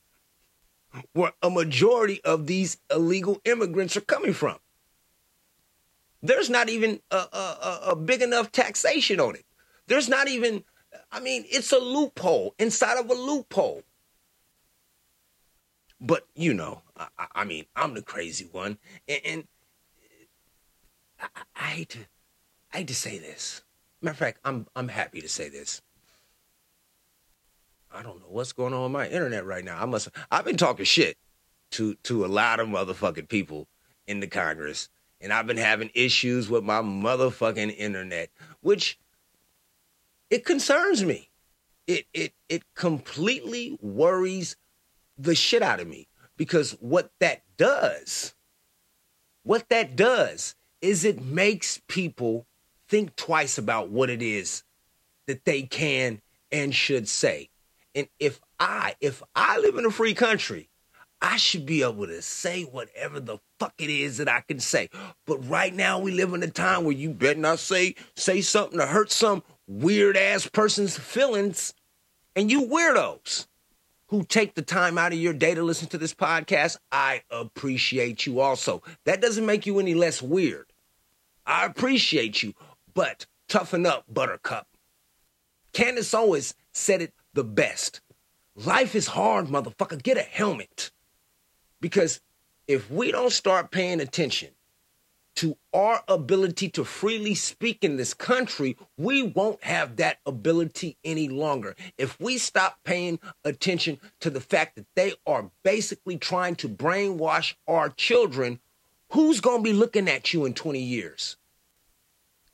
where 1.13 1.33
a 1.43 1.51
majority 1.51 2.23
of 2.25 2.47
these 2.47 2.77
illegal 2.91 3.41
immigrants 3.45 3.97
are 3.97 4.03
coming 4.03 4.35
from? 4.35 4.59
There's 6.23 6.51
not 6.51 6.69
even 6.69 7.01
a, 7.11 7.17
a, 7.17 7.81
a 7.89 7.97
big 7.97 8.21
enough 8.21 8.53
taxation 8.53 9.19
on 9.19 9.35
it. 9.35 9.47
There's 9.87 10.09
not 10.09 10.29
even 10.29 10.63
I 11.13 11.21
mean, 11.21 11.45
it's 11.49 11.73
a 11.73 11.79
loophole 11.79 12.55
inside 12.59 12.99
of 12.99 13.11
a 13.11 13.15
loophole. 13.15 13.83
But 16.01 16.27
you 16.35 16.55
know, 16.55 16.83
I, 16.97 17.27
I 17.35 17.45
mean, 17.45 17.67
I'm 17.77 17.95
the 17.95 18.03
crazy 18.03 18.49
one, 18.51 18.79
and, 19.07 19.21
and 19.25 19.49
I, 21.21 21.27
I, 21.55 21.65
hate 21.65 21.89
to, 21.91 21.99
I 22.73 22.79
hate 22.79 22.89
to 22.89 22.95
say 22.95 23.19
this. 23.19 23.63
Matter 24.01 24.13
of 24.13 24.19
fact, 24.19 24.41
I'm 24.45 24.67
I'm 24.75 24.89
happy 24.89 25.21
to 25.21 25.29
say 25.29 25.51
this. 25.51 25.83
I 27.93 28.03
don't 28.03 28.21
know 28.21 28.29
what's 28.29 28.53
going 28.53 28.73
on 28.73 28.85
with 28.85 28.93
my 28.93 29.09
internet 29.09 29.45
right 29.45 29.65
now. 29.65 29.81
I 29.81 29.85
must. 29.85 30.09
I've 30.31 30.45
been 30.45 30.57
talking 30.57 30.87
shit 30.87 31.19
to 31.73 31.95
to 32.05 32.25
a 32.25 32.29
lot 32.29 32.61
of 32.61 32.69
motherfucking 32.69 33.29
people 33.29 33.69
in 34.07 34.21
the 34.21 34.27
Congress, 34.27 34.89
and 35.21 35.35
I've 35.35 35.47
been 35.47 35.59
having 35.59 35.91
issues 35.95 36.49
with 36.49 36.65
my 36.65 36.81
motherfucking 36.81 37.77
internet, 37.77 38.31
which 38.63 38.99
it 40.31 40.45
concerns 40.45 41.05
me. 41.05 41.29
It 41.87 42.07
it 42.15 42.33
it 42.49 42.63
completely 42.75 43.79
worries 43.83 44.57
the 45.19 45.35
shit 45.35 45.63
out 45.63 45.81
of 45.81 45.89
me 45.89 46.09
because 46.37 46.73
what 46.81 47.11
that 47.21 47.43
does, 47.57 48.35
what 49.43 49.69
that 49.69 49.97
does 49.97 50.55
is 50.81 51.05
it 51.05 51.21
makes 51.23 51.81
people 51.89 52.47
think 52.89 53.15
twice 53.17 53.59
about 53.59 53.91
what 53.91 54.09
it 54.09 54.23
is 54.23 54.63
that 55.27 55.45
they 55.45 55.63
can 55.63 56.21
and 56.51 56.75
should 56.75 57.09
say. 57.09 57.51
And 57.95 58.09
if 58.19 58.41
I 58.59 58.95
if 59.01 59.23
I 59.35 59.59
live 59.59 59.77
in 59.77 59.85
a 59.85 59.91
free 59.91 60.15
country, 60.15 60.71
I 61.21 61.37
should 61.37 61.67
be 61.67 61.83
able 61.83 62.07
to 62.07 62.23
say 62.23 62.63
whatever 62.63 63.21
the 63.21 63.39
fuck 63.59 63.75
it 63.79 63.91
is 63.91 64.19
that 64.19 64.29
I 64.29 64.41
can 64.41 64.59
say. 64.59 64.89
But 65.27 65.47
right 65.49 65.75
now 65.75 65.99
we 65.99 66.13
live 66.13 66.33
in 66.33 66.43
a 66.43 66.51
time 66.51 66.85
where 66.85 66.95
you 66.95 67.11
better 67.11 67.39
not 67.39 67.59
say 67.59 67.95
say 68.17 68.41
something 68.41 68.79
to 68.79 68.87
hurt 68.87 69.11
some 69.11 69.43
weird 69.71 70.17
ass 70.17 70.49
person's 70.49 70.99
feelings 70.99 71.73
and 72.35 72.51
you 72.51 72.63
weirdos 72.63 73.47
who 74.09 74.25
take 74.25 74.55
the 74.55 74.63
time 74.63 74.99
out 74.99 75.13
of 75.13 75.19
your 75.19 75.33
day 75.33 75.55
to 75.55 75.63
listen 75.63 75.87
to 75.87 75.99
this 75.99 76.13
podcast, 76.13 76.77
I 76.91 77.23
appreciate 77.31 78.27
you 78.27 78.41
also. 78.41 78.83
That 79.05 79.21
doesn't 79.21 79.47
make 79.47 79.67
you 79.67 79.79
any 79.79 79.95
less 79.95 80.21
weird. 80.21 80.73
I 81.47 81.67
appreciate 81.67 82.43
you, 82.43 82.55
but 82.93 83.27
toughen 83.49 83.87
up, 83.87 84.05
Buttercup. 84.09 84.67
Candace 85.73 86.13
Owens 86.13 86.55
said 86.73 87.01
it 87.01 87.15
the 87.35 87.45
best. 87.45 88.01
Life 88.57 88.97
is 88.97 89.07
hard, 89.07 89.47
motherfucker. 89.47 90.03
Get 90.03 90.17
a 90.17 90.23
helmet. 90.23 90.91
Because 91.81 92.21
if 92.67 92.91
we 92.91 93.13
don't 93.13 93.33
start 93.33 93.71
paying 93.71 94.01
attention 94.01 94.51
to 95.37 95.57
our 95.73 96.03
ability 96.09 96.69
to 96.69 96.85
freely 96.85 97.35
speak 97.35 97.83
in 97.83 97.97
this 97.97 98.15
country, 98.15 98.77
we 98.97 99.23
won't 99.23 99.63
have 99.65 99.97
that 99.97 100.19
ability 100.27 100.97
any 101.05 101.29
longer. 101.29 101.77
If 101.97 102.19
we 102.21 102.39
stop 102.39 102.79
paying 102.85 103.19
attention 103.45 104.01
to 104.21 104.31
the 104.31 104.41
fact 104.41 104.77
that 104.77 104.87
they 104.97 105.15
are 105.27 105.51
basically 105.63 106.19
trying 106.19 106.57
to 106.57 106.69
brainwash 106.69 107.55
our 107.67 107.89
children, 107.89 108.61
who's 109.13 109.41
going 109.41 109.59
to 109.59 109.71
be 109.71 109.73
looking 109.73 110.09
at 110.09 110.35
you 110.35 110.45
in 110.45 110.55
20 110.55 110.81
years? 110.81 111.37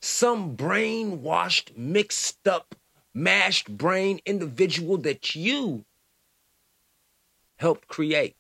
Some 0.01 0.57
brainwashed, 0.57 1.77
mixed 1.77 2.47
up, 2.47 2.75
mashed 3.15 3.77
brain 3.77 4.21
individual 4.27 4.99
that 4.99 5.35
you 5.35 5.85
helped 7.57 7.89
create. 7.89 8.37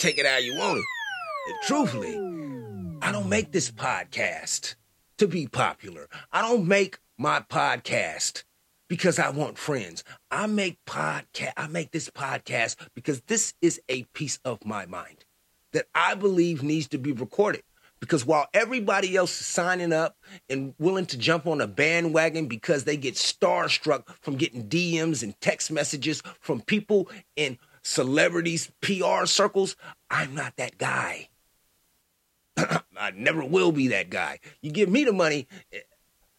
Take 0.00 0.18
it 0.18 0.26
how 0.26 0.38
you 0.38 0.56
want 0.56 0.78
it. 0.78 0.84
Truthfully, 1.62 2.16
I 3.02 3.12
don't 3.12 3.28
make 3.28 3.52
this 3.52 3.70
podcast 3.70 4.74
to 5.18 5.26
be 5.26 5.46
popular. 5.46 6.08
I 6.32 6.42
don't 6.42 6.66
make 6.66 6.98
my 7.18 7.40
podcast 7.40 8.44
because 8.88 9.18
I 9.18 9.30
want 9.30 9.58
friends. 9.58 10.04
I 10.30 10.46
make 10.46 10.84
podcast 10.84 11.52
I 11.56 11.68
make 11.68 11.92
this 11.92 12.10
podcast 12.10 12.76
because 12.94 13.20
this 13.22 13.54
is 13.62 13.80
a 13.88 14.02
piece 14.14 14.38
of 14.44 14.64
my 14.64 14.86
mind 14.86 15.24
that 15.72 15.86
I 15.94 16.14
believe 16.14 16.62
needs 16.62 16.88
to 16.88 16.98
be 16.98 17.12
recorded. 17.12 17.62
Because 18.00 18.24
while 18.24 18.48
everybody 18.54 19.14
else 19.14 19.40
is 19.40 19.46
signing 19.46 19.92
up 19.92 20.16
and 20.48 20.74
willing 20.78 21.06
to 21.06 21.18
jump 21.18 21.46
on 21.46 21.60
a 21.60 21.66
bandwagon 21.66 22.46
because 22.46 22.84
they 22.84 22.96
get 22.96 23.14
starstruck 23.14 24.04
from 24.22 24.36
getting 24.36 24.68
DMs 24.68 25.22
and 25.22 25.38
text 25.40 25.70
messages 25.70 26.22
from 26.40 26.62
people 26.62 27.10
in 27.36 27.58
celebrities' 27.82 28.70
PR 28.80 29.26
circles, 29.26 29.76
I'm 30.10 30.34
not 30.34 30.56
that 30.56 30.78
guy. 30.78 31.29
I 32.96 33.12
never 33.12 33.44
will 33.44 33.72
be 33.72 33.88
that 33.88 34.10
guy. 34.10 34.40
You 34.62 34.70
give 34.70 34.88
me 34.88 35.04
the 35.04 35.12
money, 35.12 35.46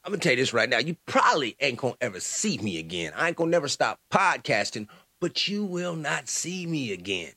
I'm 0.03 0.11
gonna 0.11 0.21
tell 0.21 0.31
you 0.31 0.37
this 0.37 0.53
right 0.53 0.69
now. 0.69 0.79
You 0.79 0.95
probably 1.05 1.55
ain't 1.59 1.77
gonna 1.77 1.95
ever 2.01 2.19
see 2.19 2.57
me 2.57 2.79
again. 2.79 3.13
I 3.15 3.27
ain't 3.27 3.37
gonna 3.37 3.51
never 3.51 3.67
stop 3.67 3.99
podcasting, 4.11 4.87
but 5.19 5.47
you 5.47 5.63
will 5.63 5.95
not 5.95 6.27
see 6.27 6.65
me 6.65 6.91
again. 6.91 7.33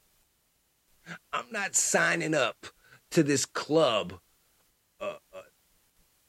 I'm 1.32 1.44
not 1.50 1.74
signing 1.74 2.34
up 2.34 2.66
to 3.10 3.22
this 3.22 3.44
club 3.44 4.14
uh, 4.98 5.16
uh, 5.34 5.42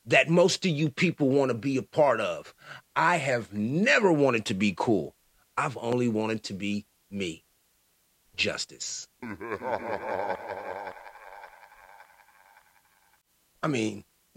that 0.05 0.29
most 0.29 0.65
of 0.65 0.71
you 0.71 0.89
people 0.89 1.29
want 1.29 1.49
to 1.51 1.57
be 1.57 1.77
a 1.77 1.83
part 1.83 2.19
of. 2.19 2.53
I 2.97 3.15
have 3.17 3.53
never 3.53 4.11
wanted 4.11 4.45
to 4.45 4.53
be 4.53 4.73
cool. 4.77 5.15
I've 5.55 5.77
only 5.77 6.09
wanted 6.09 6.43
to 6.43 6.53
be 6.53 6.85
me. 7.09 7.45
Justice. 8.35 9.07
I 13.65 13.67
mean, 13.67 14.03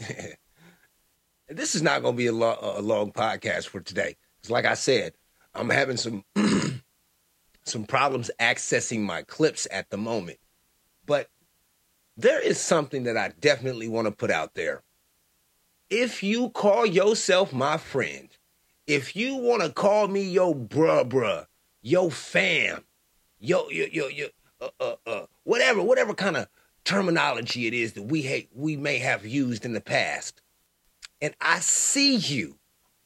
this 1.49 1.75
is 1.75 1.83
not 1.83 2.01
going 2.01 2.15
to 2.15 2.17
be 2.17 2.29
a, 2.29 2.33
lo- 2.33 2.57
a 2.63 2.81
long 2.81 3.13
podcast 3.13 3.67
for 3.67 3.79
today. 3.79 4.17
It's 4.41 4.49
like 4.49 4.65
I 4.65 4.73
said, 4.73 5.13
I'm 5.55 5.69
having 5.69 5.99
some 5.99 6.25
some 7.65 7.85
problems 7.85 8.31
accessing 8.41 9.01
my 9.03 9.21
clips 9.21 9.69
at 9.71 9.91
the 9.91 9.99
moment. 9.99 10.39
But 11.05 11.29
there 12.17 12.41
is 12.41 12.59
something 12.59 13.03
that 13.05 13.19
I 13.19 13.33
definitely 13.39 13.87
want 13.87 14.07
to 14.07 14.13
put 14.13 14.31
out 14.31 14.55
there. 14.55 14.83
If 15.91 16.23
you 16.23 16.49
call 16.49 16.87
yourself 16.87 17.53
my 17.53 17.77
friend, 17.77 18.31
if 18.87 19.15
you 19.15 19.37
want 19.37 19.61
to 19.61 19.69
call 19.69 20.09
me 20.09 20.23
yo 20.23 20.55
bruh 20.55 21.07
bruh, 21.07 21.45
yo 21.83 22.09
fam, 22.09 22.83
yo 23.39 23.69
yo 23.69 23.85
yo 23.93 24.09
yo 24.09 24.29
uh, 24.63 24.69
uh, 24.81 24.95
uh, 25.07 25.27
whatever 25.45 25.83
whatever 25.83 26.15
kind 26.15 26.39
of 26.39 26.49
terminology 26.89 27.67
it 27.67 27.75
is 27.75 27.93
that 27.93 28.05
we 28.05 28.23
hate 28.23 28.49
we 28.55 28.75
may 28.75 28.97
have 28.97 29.27
used 29.27 29.67
in 29.67 29.75
the 29.75 29.81
past, 29.81 30.41
and 31.21 31.35
I 31.39 31.59
see 31.59 32.17
you 32.17 32.57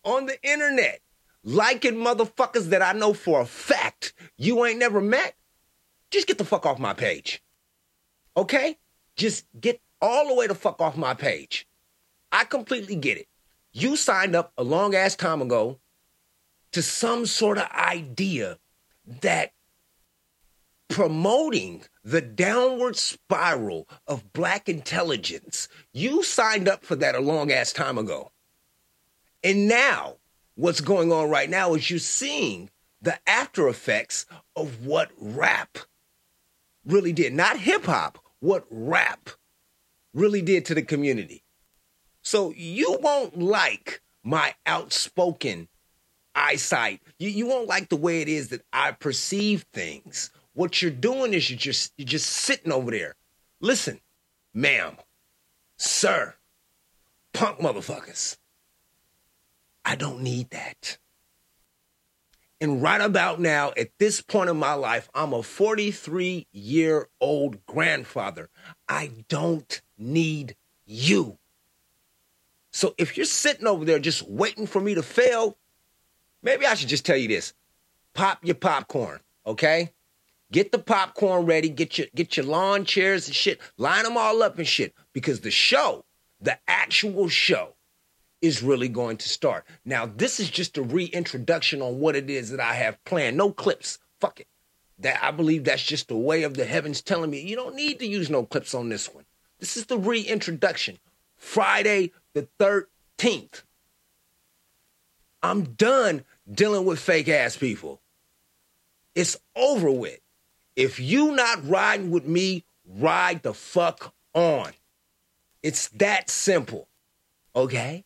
on 0.05 0.27
the 0.27 0.41
internet 0.49 1.01
liking 1.43 1.95
motherfuckers 1.95 2.67
that 2.67 2.81
I 2.81 2.93
know 2.93 3.13
for 3.13 3.41
a 3.41 3.45
fact 3.45 4.13
you 4.37 4.65
ain't 4.65 4.79
never 4.79 5.01
met, 5.01 5.35
just 6.13 6.29
get 6.29 6.39
the 6.39 6.45
fuck 6.45 6.65
off 6.65 6.79
my 6.79 6.95
page. 6.95 7.43
Okay? 8.37 8.79
Just 9.17 9.47
get 9.61 9.81
all 10.01 10.29
the 10.29 10.35
way 10.35 10.47
the 10.47 10.55
fuck 10.55 10.81
off 10.81 10.97
my 10.97 11.15
page. 11.15 11.67
I 12.31 12.45
completely 12.45 12.95
get 12.95 13.19
it. 13.19 13.27
You 13.73 13.97
signed 13.97 14.37
up 14.37 14.53
a 14.57 14.63
long 14.63 14.95
ass 14.95 15.17
time 15.17 15.43
ago 15.43 15.81
to 16.71 16.83
some 16.83 17.27
sort 17.27 17.59
of 17.59 17.69
idea 17.73 18.59
that 19.21 19.53
promoting 20.93 21.83
the 22.05 22.21
downward 22.21 22.97
spiral 22.97 23.89
of 24.07 24.33
black 24.33 24.69
intelligence, 24.69 25.69
you 25.93 26.23
signed 26.23 26.69
up 26.69 26.85
for 26.85 26.97
that 26.97 27.15
a 27.15 27.21
long 27.21 27.51
ass 27.51 27.73
time 27.73 27.99
ago. 27.99 28.31
And 29.43 29.69
now, 29.69 30.17
what's 30.55 30.81
going 30.81 31.11
on 31.11 31.31
right 31.31 31.51
now 31.51 31.75
is 31.75 31.91
you're 31.91 31.99
seeing 31.99 32.71
the 33.01 33.19
after 33.27 33.69
effects 33.69 34.27
of 34.55 34.87
what 34.87 35.11
rap 35.19 35.79
really 36.85 37.13
did. 37.13 37.33
Not 37.33 37.59
hip 37.59 37.87
hop, 37.87 38.19
what 38.41 38.65
rap 38.71 39.31
really 40.15 40.43
did 40.43 40.67
to 40.67 40.75
the 40.75 40.83
community. 40.83 41.43
So 42.23 42.53
you 42.57 42.99
won't 43.01 43.39
like 43.39 44.03
my 44.23 44.55
outspoken 44.67 45.69
eyesight. 46.35 47.01
You, 47.19 47.31
you 47.31 47.47
won't 47.47 47.67
like 47.67 47.89
the 47.89 47.97
way 47.97 48.21
it 48.21 48.29
is 48.29 48.49
that 48.49 48.65
I 48.73 48.93
perceive 48.93 49.65
things. 49.73 50.31
What 50.55 50.83
you're 50.83 50.91
doing 50.91 51.35
is 51.35 51.49
you're 51.51 51.59
just 51.59 51.93
you're 51.97 52.07
just 52.07 52.29
sitting 52.29 52.73
over 52.73 52.91
there. 52.91 53.15
Listen, 53.61 54.01
ma'am, 54.53 54.97
sir, 55.77 56.35
punk 57.33 57.59
motherfuckers. 57.59 58.37
I 59.85 59.97
don't 59.97 60.23
need 60.23 60.51
that. 60.51 60.99
And 62.61 62.81
right 62.81 63.01
about 63.01 63.41
now, 63.41 63.73
at 63.77 63.89
this 63.99 64.21
point 64.21 64.49
in 64.49 64.57
my 64.57 64.75
life, 64.75 65.11
I'm 65.15 65.33
a 65.33 65.43
43 65.43 66.47
year 66.53 67.09
old 67.21 67.67
grandfather. 67.67 68.51
I 68.89 69.11
don't 69.29 69.83
need 69.99 70.55
you. 70.85 71.39
So 72.73 72.95
if 72.99 73.17
you're 73.17 73.27
sitting 73.27 73.67
over 73.67 73.85
there 73.85 73.99
just 73.99 74.29
waiting 74.29 74.67
for 74.67 74.81
me 74.81 74.95
to 74.95 75.03
fail, 75.03 75.59
maybe 76.43 76.65
I 76.65 76.75
should 76.75 76.89
just 76.89 77.05
tell 77.05 77.17
you 77.17 77.29
this. 77.29 77.53
Pop 78.15 78.39
your 78.45 78.55
popcorn, 78.55 79.21
okay? 79.45 79.91
Get 80.53 80.71
the 80.71 80.79
popcorn 80.79 81.47
ready, 81.47 81.71
get 81.71 81.97
your 81.97 82.09
get 82.15 82.37
your 82.37 82.45
lawn 82.45 82.85
chairs 82.85 83.27
and 83.27 83.35
shit, 83.35 83.59
line 83.79 84.05
them 84.05 84.19
all 84.19 84.43
up 84.43 84.59
and 84.59 84.69
shit 84.69 84.95
because 85.15 85.41
the 85.41 85.51
show, 85.51 86.05
the 86.43 86.59
actual 86.69 87.29
show 87.29 87.75
is 88.43 88.63
really 88.63 88.89
going 88.89 89.17
to 89.17 89.31
start. 89.31 89.65
Now, 89.87 90.05
this 90.05 90.39
is 90.39 90.51
just 90.51 90.77
a 90.77 90.83
reintroduction 90.83 91.81
on 91.81 92.01
what 92.01 92.17
it 92.17 92.29
is 92.29 92.51
that 92.51 92.61
I 92.61 92.75
have 92.75 93.03
planned. 93.05 93.39
No 93.39 93.51
clips. 93.51 93.99
Fuck 94.21 94.41
it. 94.41 94.49
That 94.99 95.25
I 95.25 95.31
believe 95.31 95.65
that's 95.65 95.83
just 95.83 96.09
the 96.09 96.17
way 96.17 96.43
of 96.43 96.55
the 96.55 96.67
heavens 96.67 97.01
telling 97.01 97.31
me 97.31 97.41
you 97.41 97.57
don't 97.57 97.75
need 97.75 97.99
to 98.01 98.07
use 98.07 98.29
no 98.29 98.45
clips 98.45 98.75
on 98.75 98.91
this 98.91 99.13
one. 99.13 99.25
This 99.59 99.79
is 99.79 99.87
the 99.87 99.97
reintroduction. 99.97 100.99
Friday 101.37 102.13
the 102.35 102.47
13th. 102.59 103.63
I'm 105.43 105.63
done 105.63 106.25
dealing 106.51 106.85
with 106.85 106.99
fake 106.99 107.31
ass 107.31 107.57
people. 107.57 108.03
It's 109.15 109.39
over 109.57 109.91
with. 109.91 110.21
If 110.77 110.99
you 110.99 111.33
not 111.33 111.69
riding 111.69 112.11
with 112.11 112.27
me, 112.27 112.65
ride 112.87 113.43
the 113.43 113.55
fuck 113.55 114.15
on. 114.35 114.73
It's 115.63 115.89
that 115.89 116.31
simple. 116.31 116.89
Okay? 117.55 118.05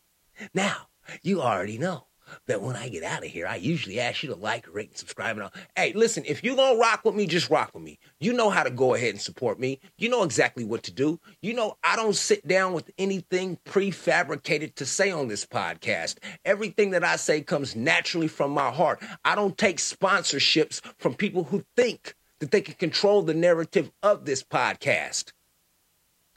Now, 0.53 0.89
you 1.23 1.41
already 1.41 1.79
know 1.79 2.07
that 2.47 2.61
when 2.61 2.75
I 2.75 2.89
get 2.89 3.05
out 3.05 3.25
of 3.25 3.31
here, 3.31 3.47
I 3.47 3.55
usually 3.57 4.01
ask 4.01 4.23
you 4.25 4.29
to 4.31 4.35
like, 4.35 4.67
rate, 4.73 4.89
and 4.89 4.99
subscribe. 4.99 5.37
And 5.37 5.45
all. 5.45 5.53
Hey, 5.77 5.93
listen, 5.95 6.25
if 6.27 6.43
you're 6.43 6.57
going 6.57 6.75
to 6.75 6.81
rock 6.81 7.05
with 7.05 7.15
me, 7.15 7.27
just 7.27 7.51
rock 7.51 7.73
with 7.73 7.85
me. 7.85 8.01
You 8.19 8.33
know 8.33 8.51
how 8.51 8.65
to 8.65 8.71
go 8.71 8.95
ahead 8.95 9.11
and 9.11 9.21
support 9.21 9.61
me. 9.61 9.81
You 9.97 10.09
know 10.09 10.25
exactly 10.25 10.65
what 10.65 10.83
to 10.85 10.93
do. 10.93 11.21
You 11.41 11.55
know, 11.55 11.77
I 11.85 11.95
don't 11.95 12.17
sit 12.17 12.47
down 12.47 12.73
with 12.73 12.91
anything 12.99 13.59
prefabricated 13.65 14.75
to 14.75 14.87
say 14.87 15.13
on 15.13 15.29
this 15.29 15.47
podcast. 15.47 16.17
Everything 16.45 16.91
that 16.91 17.05
I 17.05 17.15
say 17.17 17.43
comes 17.43 17.77
naturally 17.77 18.29
from 18.29 18.51
my 18.51 18.71
heart. 18.73 19.01
I 19.25 19.37
don't 19.37 19.57
take 19.57 19.79
sponsorships 19.79 20.81
from 20.99 21.15
people 21.15 21.45
who 21.45 21.65
think 21.77 22.17
that 22.39 22.51
they 22.51 22.61
can 22.61 22.75
control 22.75 23.23
the 23.23 23.35
narrative 23.35 23.91
of 24.03 24.25
this 24.25 24.43
podcast. 24.43 25.33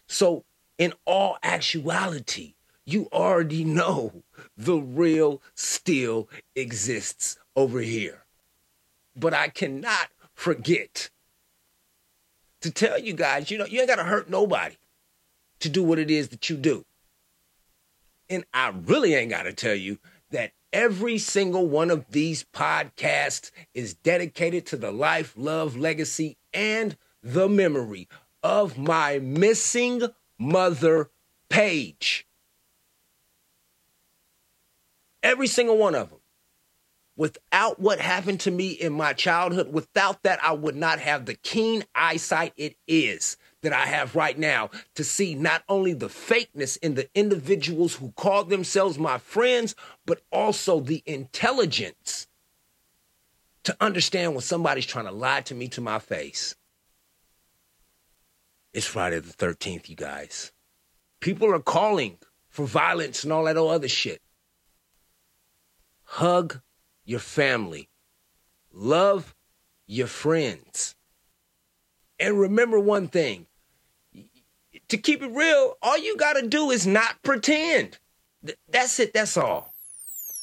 So, 0.07 0.45
in 0.77 0.93
all 1.05 1.37
actuality, 1.43 2.55
you 2.85 3.07
already 3.11 3.63
know 3.63 4.23
the 4.57 4.77
real 4.77 5.41
still 5.53 6.29
exists 6.55 7.37
over 7.55 7.81
here. 7.81 8.23
But 9.15 9.33
I 9.33 9.49
cannot 9.49 10.07
forget 10.33 11.09
to 12.61 12.71
tell 12.71 12.97
you 12.97 13.13
guys, 13.13 13.51
you 13.51 13.57
know, 13.57 13.65
you 13.65 13.79
ain't 13.79 13.89
got 13.89 13.97
to 13.97 14.03
hurt 14.03 14.29
nobody 14.29 14.75
to 15.59 15.69
do 15.69 15.83
what 15.83 15.99
it 15.99 16.09
is 16.09 16.29
that 16.29 16.49
you 16.49 16.57
do. 16.57 16.85
And 18.29 18.45
I 18.53 18.69
really 18.69 19.13
ain't 19.13 19.31
got 19.31 19.43
to 19.43 19.53
tell 19.53 19.75
you 19.75 19.99
every 20.73 21.17
single 21.17 21.67
one 21.67 21.89
of 21.89 22.05
these 22.11 22.43
podcasts 22.53 23.51
is 23.73 23.93
dedicated 23.93 24.65
to 24.67 24.77
the 24.77 24.91
life, 24.91 25.33
love, 25.35 25.75
legacy, 25.75 26.37
and 26.53 26.97
the 27.21 27.49
memory 27.49 28.07
of 28.43 28.77
my 28.77 29.19
missing 29.19 30.03
mother 30.37 31.09
Paige. 31.49 32.27
Every 35.21 35.47
single 35.47 35.77
one 35.77 35.95
of 35.95 36.09
them. 36.09 36.19
Without 37.17 37.79
what 37.79 37.99
happened 37.99 38.39
to 38.41 38.51
me 38.51 38.69
in 38.69 38.93
my 38.93 39.11
childhood, 39.11 39.73
without 39.73 40.23
that, 40.23 40.41
I 40.41 40.53
would 40.53 40.77
not 40.77 40.99
have 40.99 41.25
the 41.25 41.33
keen 41.33 41.83
eyesight 41.93 42.53
it 42.55 42.77
is 42.87 43.35
that 43.61 43.73
I 43.73 43.85
have 43.85 44.15
right 44.15 44.37
now 44.37 44.69
to 44.95 45.03
see 45.03 45.35
not 45.35 45.63
only 45.67 45.93
the 45.93 46.07
fakeness 46.07 46.77
in 46.77 46.95
the 46.95 47.09
individuals 47.13 47.95
who 47.95 48.11
call 48.13 48.43
themselves 48.43 48.97
my 48.97 49.17
friends, 49.17 49.75
but 50.05 50.21
also 50.31 50.79
the 50.79 51.03
intelligence 51.05 52.27
to 53.63 53.75
understand 53.81 54.33
when 54.33 54.41
somebody's 54.41 54.85
trying 54.85 55.05
to 55.05 55.11
lie 55.11 55.41
to 55.41 55.55
me 55.55 55.67
to 55.69 55.81
my 55.81 55.99
face. 55.99 56.55
It's 58.73 58.85
Friday 58.85 59.19
the 59.19 59.33
13th, 59.33 59.89
you 59.89 59.95
guys. 59.95 60.51
People 61.19 61.53
are 61.53 61.59
calling 61.59 62.17
for 62.49 62.65
violence 62.65 63.23
and 63.23 63.33
all 63.33 63.43
that 63.45 63.57
other 63.57 63.87
shit. 63.87 64.21
Hug 66.03 66.61
your 67.03 67.19
family. 67.19 67.89
Love 68.71 69.35
your 69.85 70.07
friends. 70.07 70.95
And 72.19 72.39
remember 72.39 72.79
one 72.79 73.07
thing 73.07 73.47
to 74.89 74.97
keep 74.97 75.21
it 75.23 75.31
real, 75.31 75.77
all 75.81 75.97
you 75.97 76.17
got 76.17 76.33
to 76.33 76.47
do 76.47 76.71
is 76.71 76.85
not 76.85 77.21
pretend. 77.23 77.97
Th- 78.45 78.57
that's 78.69 78.99
it, 78.99 79.13
that's 79.13 79.37
all. 79.37 79.73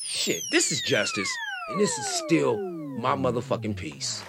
Shit, 0.02 0.42
this 0.52 0.72
is 0.72 0.80
justice, 0.82 1.28
and 1.68 1.80
this 1.80 1.96
is 1.98 2.06
still 2.06 2.56
my 2.56 3.14
motherfucking 3.16 3.76
peace. 3.76 4.22